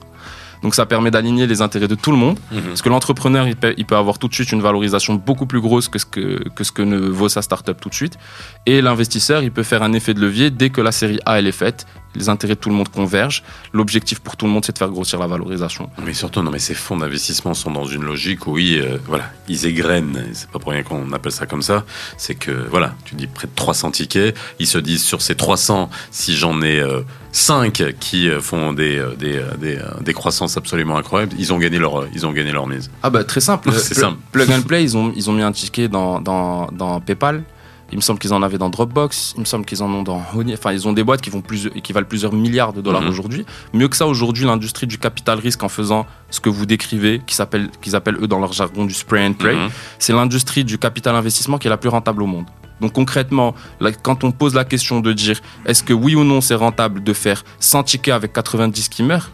Donc 0.64 0.74
ça 0.74 0.86
permet 0.88 1.12
d'aligner 1.12 1.46
les 1.46 1.62
intérêts 1.62 1.88
de 1.88 1.94
tout 1.96 2.12
le 2.12 2.18
monde. 2.18 2.40
Mhm. 2.52 2.62
Parce 2.70 2.82
que 2.82 2.90
l'entrepreneur, 2.90 3.48
il 3.48 3.56
peut, 3.56 3.76
il 3.78 3.86
peut 3.86 3.98
avoir 3.98 4.18
tout 4.18 4.28
de 4.28 4.34
suite 4.34 4.52
une 4.52 4.62
valorisation 4.62 5.14
beaucoup 5.14 5.46
plus 5.46 5.62
grosse 5.62 5.90
que 5.90 6.00
ce 6.00 6.06
que, 6.08 6.42
que 6.56 6.64
ce 6.64 6.72
que 6.72 6.82
ne 6.82 6.98
vaut 6.98 7.30
sa 7.30 7.44
startup 7.44 7.80
tout 7.80 7.90
de 7.90 7.94
suite. 7.94 8.18
Et 8.66 8.82
l'investisseur, 8.82 9.44
il 9.44 9.52
peut 9.52 9.62
faire 9.64 9.84
un 9.84 9.94
effet 9.94 10.14
de 10.16 10.22
levier 10.22 10.50
dès 10.50 10.72
que 10.72 10.82
la 10.82 10.92
série 10.92 11.20
A, 11.28 11.38
elle 11.38 11.46
est 11.46 11.52
faite. 11.52 11.86
Les 12.16 12.30
intérêts 12.30 12.56
de 12.56 12.60
tout 12.60 12.70
le 12.70 12.76
monde 12.76 12.90
convergent. 12.90 13.44
L'objectif 13.74 14.20
pour 14.20 14.38
tout 14.38 14.46
le 14.46 14.52
monde, 14.52 14.64
c'est 14.66 14.72
de 14.74 14.78
faire 14.78 14.90
grossir 14.90 15.20
la 15.20 15.28
valorisation. 15.28 15.90
Mais 16.06 16.14
surtout, 16.14 16.42
non, 16.42 16.52
mais 16.52 16.60
ces 16.60 16.74
fonds 16.74 16.98
d'investissement 16.98 17.54
sont 17.54 17.72
dans 17.72 17.86
une 17.86 18.04
logique 18.04 18.48
où, 18.48 18.54
oui, 18.54 18.80
euh, 18.82 18.98
voilà, 19.08 19.26
ils 19.48 19.66
égrènent. 19.66 20.26
C'est 20.34 20.50
pas 20.50 20.60
pour 20.60 20.72
rien 20.72 20.84
qu'on 20.84 21.12
appelle 21.12 21.32
ça 21.32 21.46
comme 21.46 21.62
ça. 21.62 21.84
C'est 22.18 22.36
que, 22.36 22.52
voilà, 22.70 22.96
tu 23.06 23.16
dis 23.16 23.28
près 23.28 23.48
de 23.48 23.54
300 23.56 23.92
tickets. 23.92 24.36
Ils 24.60 24.68
se 24.68 24.78
disent 24.78 25.04
sur 25.04 25.22
ces 25.22 25.36
300, 25.36 25.90
si 26.12 26.36
j'en 26.36 26.62
ai 26.62 26.80
euh, 26.80 27.02
5 27.32 27.96
qui 28.00 28.30
euh, 28.30 28.40
font 28.40 28.72
des, 28.74 28.98
euh, 28.98 29.14
des, 29.16 29.36
euh, 29.38 29.44
des, 29.60 29.78
des 30.02 30.14
croissances 30.14 30.56
absolument 30.58 30.98
incroyables, 30.98 31.34
ils 31.38 31.52
ont 31.54 31.58
gagné 31.58 31.80
leur, 31.80 32.08
ils 32.14 32.26
ont 32.26 32.32
gagné 32.32 32.52
leur 32.52 32.66
mise. 32.68 32.90
Ah 33.04 33.10
bah 33.10 33.24
très 33.26 33.42
simple. 33.42 33.72
C'est 33.78 33.94
Pl- 33.96 34.00
simple. 34.06 34.18
Plug 34.32 34.52
and 34.52 34.62
Play, 34.62 34.84
ils 34.84 34.96
ont, 34.96 35.12
ils 35.16 35.30
ont 35.30 35.34
mis 35.34 35.42
un 35.42 35.52
ticket 35.52 35.88
dans, 35.90 36.22
dans, 36.22 36.68
dans 36.72 37.02
PayPal. 37.02 37.44
Il 37.92 37.98
me 37.98 38.02
semble 38.02 38.20
qu'ils 38.20 38.34
en 38.34 38.42
avaient 38.42 38.58
dans 38.58 38.70
Dropbox. 38.70 39.34
Il 39.38 39.42
me 39.42 39.46
semble 39.46 39.64
qu'ils 39.64 39.84
en 39.84 39.90
ont 39.94 40.02
dans 40.04 40.22
Honey. 40.36 40.54
Enfin, 40.54 40.72
ils 40.74 40.88
ont 40.88 40.94
des 40.94 41.04
boîtes 41.04 41.22
qui, 41.22 41.30
vont 41.30 41.42
plus, 41.42 41.70
qui 41.84 41.94
valent 41.94 42.08
plusieurs 42.08 42.34
milliards 42.34 42.74
de 42.74 42.82
dollars 42.82 43.04
Mhm. 43.04 43.10
aujourd'hui. 43.10 43.46
Mieux 43.74 43.88
que 43.88 43.96
ça, 43.96 44.08
aujourd'hui, 44.08 44.46
l'industrie 44.46 44.88
du 44.88 44.98
capital 44.98 45.38
risque 45.40 45.62
en 45.64 45.70
faisant 45.70 46.06
ce 46.32 46.40
que 46.40 46.50
vous 46.50 46.66
décrivez, 46.66 47.22
qu'ils 47.28 47.42
appellent 47.42 48.18
eux 48.22 48.28
dans 48.28 48.40
leur 48.40 48.54
jargon 48.54 48.86
du 48.86 48.94
spray 48.94 49.26
and 49.28 49.34
pray, 49.34 49.56
Mhm. 49.56 49.70
c'est 50.00 50.14
l'industrie 50.14 50.64
du 50.66 50.78
capital 50.80 51.16
investissement 51.16 51.58
qui 51.60 51.68
est 51.68 51.70
la 51.70 51.78
plus 51.78 51.90
rentable 51.90 52.24
au 52.24 52.28
monde. 52.28 52.46
Donc 52.82 52.92
concrètement, 52.94 53.54
là, 53.80 53.92
quand 53.94 54.24
on 54.24 54.32
pose 54.32 54.54
la 54.56 54.66
question 54.66 55.00
de 55.00 55.14
dire 55.14 55.40
est-ce 55.66 55.82
que 55.84 55.94
oui 55.94 56.16
ou 56.16 56.24
non 56.26 56.42
c'est 56.42 56.56
rentable 56.56 57.04
de 57.04 57.14
faire 57.14 57.44
100 57.60 57.84
tickets 57.84 58.14
avec 58.14 58.34
90 58.34 58.90
qui 58.90 59.02
meurent, 59.04 59.30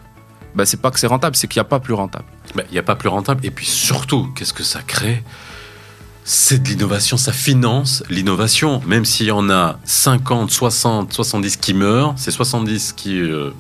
ben, 0.54 0.66
c'est 0.66 0.80
pas 0.82 0.92
que 0.92 1.00
c'est 1.00 1.08
rentable, 1.08 1.36
c'est 1.36 1.48
qu'il 1.48 1.58
n'y 1.60 1.66
a 1.66 1.70
pas 1.70 1.80
plus 1.80 1.94
rentable. 1.94 2.26
Ben, 2.54 2.66
Il 2.70 2.74
n'y 2.74 2.78
a 2.80 2.84
pas 2.84 2.96
plus 2.96 3.08
rentable. 3.10 3.44
Et 3.46 3.50
puis 3.50 3.66
surtout, 3.66 4.28
qu'est-ce 4.36 4.54
que 4.54 4.62
ça 4.64 4.82
crée? 4.82 5.24
C'est 6.24 6.62
de 6.62 6.68
l'innovation, 6.70 7.18
ça 7.18 7.32
finance 7.32 8.04
l'innovation. 8.10 8.82
Même 8.86 9.06
s'il 9.06 9.28
y 9.28 9.32
en 9.32 9.50
a 9.50 9.80
50, 9.86 10.52
60, 10.52 11.12
70 11.14 11.58
qui 11.58 11.74
meurent, 11.74 12.14
c'est 12.18 12.32
70 12.32 12.94
qui... 12.94 13.20
euh, 13.20 13.52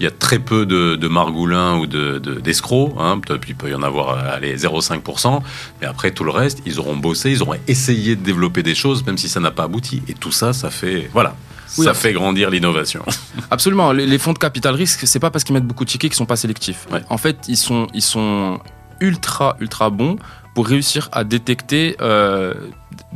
il 0.00 0.04
y 0.04 0.06
a 0.06 0.12
très 0.12 0.38
peu 0.38 0.64
de, 0.64 0.94
de 0.94 1.08
margoulins 1.08 1.76
ou 1.78 1.88
de, 1.88 2.18
de- 2.20 2.34
d'escrocs, 2.38 2.94
hein, 3.00 3.18
peut-être 3.18 3.48
il 3.48 3.56
peut 3.56 3.68
y 3.68 3.74
en 3.74 3.82
avoir 3.82 4.10
euh, 4.10 4.36
allez, 4.36 4.56
0,5%, 4.56 5.40
mais 5.80 5.88
après 5.88 6.12
tout 6.12 6.22
le 6.22 6.30
reste, 6.30 6.60
ils 6.66 6.78
auront 6.78 6.94
bossé, 6.96 7.32
ils 7.32 7.42
auront 7.42 7.56
essayé 7.66 8.14
de 8.14 8.22
développer 8.22 8.62
des 8.62 8.76
choses, 8.76 9.04
même 9.04 9.18
si 9.18 9.28
ça 9.28 9.40
n'a 9.40 9.50
pas 9.50 9.64
abouti. 9.64 10.02
Et 10.06 10.14
tout 10.14 10.30
ça, 10.30 10.52
ça 10.52 10.70
fait... 10.70 11.10
Voilà. 11.12 11.34
Oui, 11.78 11.84
ça 11.84 11.90
après- 11.90 12.10
fait 12.10 12.12
grandir 12.12 12.48
l'innovation. 12.50 13.02
Absolument. 13.50 13.90
Les, 13.90 14.06
les 14.06 14.18
fonds 14.18 14.32
de 14.34 14.38
capital 14.38 14.74
risque, 14.76 15.00
c'est 15.04 15.18
pas 15.18 15.30
parce 15.30 15.42
qu'ils 15.42 15.54
mettent 15.54 15.66
beaucoup 15.66 15.84
de 15.84 15.90
tickets 15.90 16.10
qu'ils 16.12 16.16
sont 16.16 16.26
pas 16.26 16.36
sélectifs. 16.36 16.86
Ouais. 16.92 17.02
En 17.10 17.18
fait, 17.18 17.38
ils 17.48 17.56
sont, 17.56 17.88
ils 17.92 18.00
sont 18.02 18.60
ultra, 19.00 19.56
ultra 19.58 19.90
bons 19.90 20.16
pour 20.58 20.66
réussir 20.66 21.08
à 21.12 21.22
détecter 21.22 21.96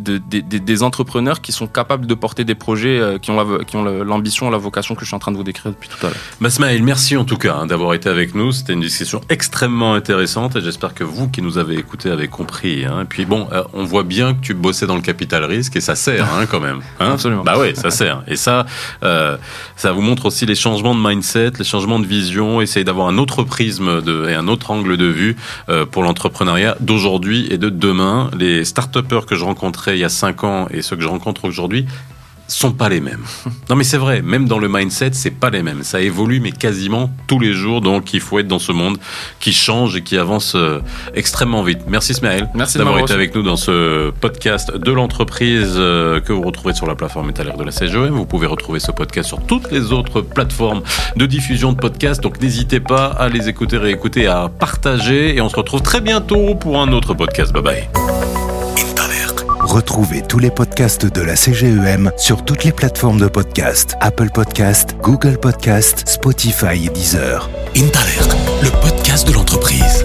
euh, 0.08 0.18
de- 0.30 0.40
des- 0.40 0.60
des- 0.60 0.82
entrepreneurs 0.82 1.40
qui 1.40 1.52
sont 1.52 1.66
capables 1.66 2.06
de 2.06 2.14
porter 2.14 2.44
des 2.44 2.54
projets 2.54 2.98
euh, 2.98 3.18
qui 3.18 3.30
ont 3.76 3.84
la- 3.84 4.04
l'ambition, 4.04 4.50
la 4.50 4.58
vocation 4.58 4.94
que 4.94 5.02
je 5.02 5.06
suis 5.06 5.14
en 5.14 5.18
train 5.18 5.30
de 5.32 5.36
vous 5.36 5.44
décrire 5.44 5.70
depuis 5.72 5.88
tout 5.88 6.06
à 6.06 6.08
l'heure. 6.08 6.18
Basmaël, 6.40 6.82
merci 6.82 7.16
en 7.16 7.24
tout 7.24 7.36
cas 7.36 7.54
hein, 7.60 7.66
d'avoir 7.66 7.94
été 7.94 8.08
avec 8.08 8.34
nous. 8.34 8.52
C'était 8.52 8.72
une 8.72 8.80
discussion 8.80 9.20
extrêmement 9.28 9.94
intéressante 9.94 10.56
et 10.56 10.60
j'espère 10.60 10.94
que 10.94 11.04
vous 11.04 11.28
qui 11.28 11.42
nous 11.42 11.58
avez 11.58 11.76
écoutés 11.76 12.10
avez 12.10 12.28
compris. 12.28 12.84
hein. 12.84 13.02
Et 13.02 13.04
puis 13.04 13.24
bon, 13.26 13.48
euh, 13.52 13.62
on 13.74 13.84
voit 13.84 14.02
bien 14.02 14.34
que 14.34 14.40
tu 14.40 14.54
bossais 14.54 14.86
dans 14.86 14.96
le 14.96 15.02
capital 15.02 15.44
risque 15.44 15.76
et 15.76 15.80
ça 15.80 15.94
sert 15.94 16.24
hein, 16.34 16.46
quand 16.50 16.60
même. 16.60 16.80
hein. 17.00 17.12
Absolument. 17.12 17.42
Bah 17.44 17.58
ouais, 17.58 17.74
ça 17.74 17.90
sert. 17.90 18.22
Et 18.26 18.36
ça, 18.36 18.66
euh, 19.04 19.36
ça 19.76 19.92
vous 19.92 20.02
montre 20.02 20.26
aussi 20.26 20.46
les 20.46 20.54
changements 20.54 20.94
de 20.94 21.00
mindset, 21.00 21.52
les 21.58 21.64
changements 21.64 21.98
de 22.00 22.06
vision. 22.06 22.60
Essayer 22.60 22.84
d'avoir 22.84 23.08
un 23.08 23.18
autre 23.18 23.42
prisme 23.42 24.00
de, 24.02 24.28
et 24.28 24.34
un 24.34 24.48
autre 24.48 24.70
angle 24.70 24.96
de 24.96 25.06
vue 25.06 25.36
euh, 25.68 25.86
pour 25.86 26.02
l'entrepreneuriat 26.02 26.76
d'aujourd'hui 26.80 27.46
et 27.50 27.58
de 27.58 27.68
demain. 27.68 28.30
Les 28.38 28.64
start 28.64 28.92
que 29.26 29.34
je 29.36 29.44
rencontrais 29.72 29.96
il 29.96 30.00
y 30.00 30.04
a 30.04 30.08
5 30.08 30.44
ans 30.44 30.66
et 30.70 30.82
ceux 30.82 30.96
que 30.96 31.02
je 31.02 31.08
rencontre 31.08 31.44
aujourd'hui 31.46 31.86
sont 32.48 32.72
pas 32.72 32.88
les 32.88 33.00
mêmes. 33.00 33.24
Non 33.70 33.76
mais 33.76 33.84
c'est 33.84 33.96
vrai, 33.96 34.20
même 34.20 34.48
dans 34.48 34.58
le 34.58 34.68
mindset, 34.68 35.12
c'est 35.12 35.30
pas 35.30 35.48
les 35.48 35.62
mêmes. 35.62 35.82
Ça 35.82 36.00
évolue 36.00 36.40
mais 36.40 36.52
quasiment 36.52 37.08
tous 37.26 37.38
les 37.38 37.54
jours, 37.54 37.80
donc 37.80 38.12
il 38.12 38.20
faut 38.20 38.38
être 38.38 38.48
dans 38.48 38.58
ce 38.58 38.72
monde 38.72 38.98
qui 39.40 39.54
change 39.54 39.96
et 39.96 40.02
qui 40.02 40.18
avance 40.18 40.54
euh, 40.56 40.80
extrêmement 41.14 41.62
vite. 41.62 41.80
Merci 41.86 42.12
Smaël 42.12 42.50
d'avoir 42.54 42.98
été 42.98 43.14
avec 43.14 43.34
nous 43.34 43.42
dans 43.42 43.56
ce 43.56 44.10
podcast 44.10 44.76
de 44.76 44.92
l'entreprise 44.92 45.74
euh, 45.76 46.20
que 46.20 46.34
vous 46.34 46.42
retrouvez 46.42 46.74
sur 46.74 46.86
la 46.86 46.94
plateforme 46.94 47.28
métallière 47.28 47.56
de 47.56 47.64
la 47.64 47.70
CGM. 47.70 48.10
Vous 48.10 48.26
pouvez 48.26 48.46
retrouver 48.46 48.78
ce 48.78 48.90
podcast 48.90 49.28
sur 49.28 49.40
toutes 49.46 49.70
les 49.70 49.92
autres 49.92 50.20
plateformes 50.20 50.82
de 51.16 51.24
diffusion 51.24 51.72
de 51.72 51.78
podcasts, 51.78 52.22
donc 52.22 52.42
n'hésitez 52.42 52.80
pas 52.80 53.06
à 53.06 53.30
les 53.30 53.48
écouter, 53.48 53.78
réécouter, 53.78 54.26
à 54.26 54.50
partager 54.50 55.34
et 55.34 55.40
on 55.40 55.48
se 55.48 55.56
retrouve 55.56 55.80
très 55.80 56.02
bientôt 56.02 56.56
pour 56.56 56.82
un 56.82 56.92
autre 56.92 57.14
podcast. 57.14 57.52
Bye 57.54 57.62
bye. 57.62 58.11
Retrouvez 59.72 60.20
tous 60.20 60.38
les 60.38 60.50
podcasts 60.50 61.06
de 61.06 61.22
la 61.22 61.34
CGEM 61.34 62.12
sur 62.18 62.44
toutes 62.44 62.62
les 62.64 62.72
plateformes 62.72 63.18
de 63.18 63.26
podcast 63.26 63.96
Apple 64.02 64.28
Podcast, 64.28 64.94
Google 65.00 65.38
Podcast, 65.38 66.06
Spotify 66.06 66.84
et 66.84 66.90
Deezer. 66.90 67.48
Intalert, 67.74 68.36
le 68.62 68.68
podcast 68.82 69.26
de 69.26 69.32
l'entreprise. 69.32 70.01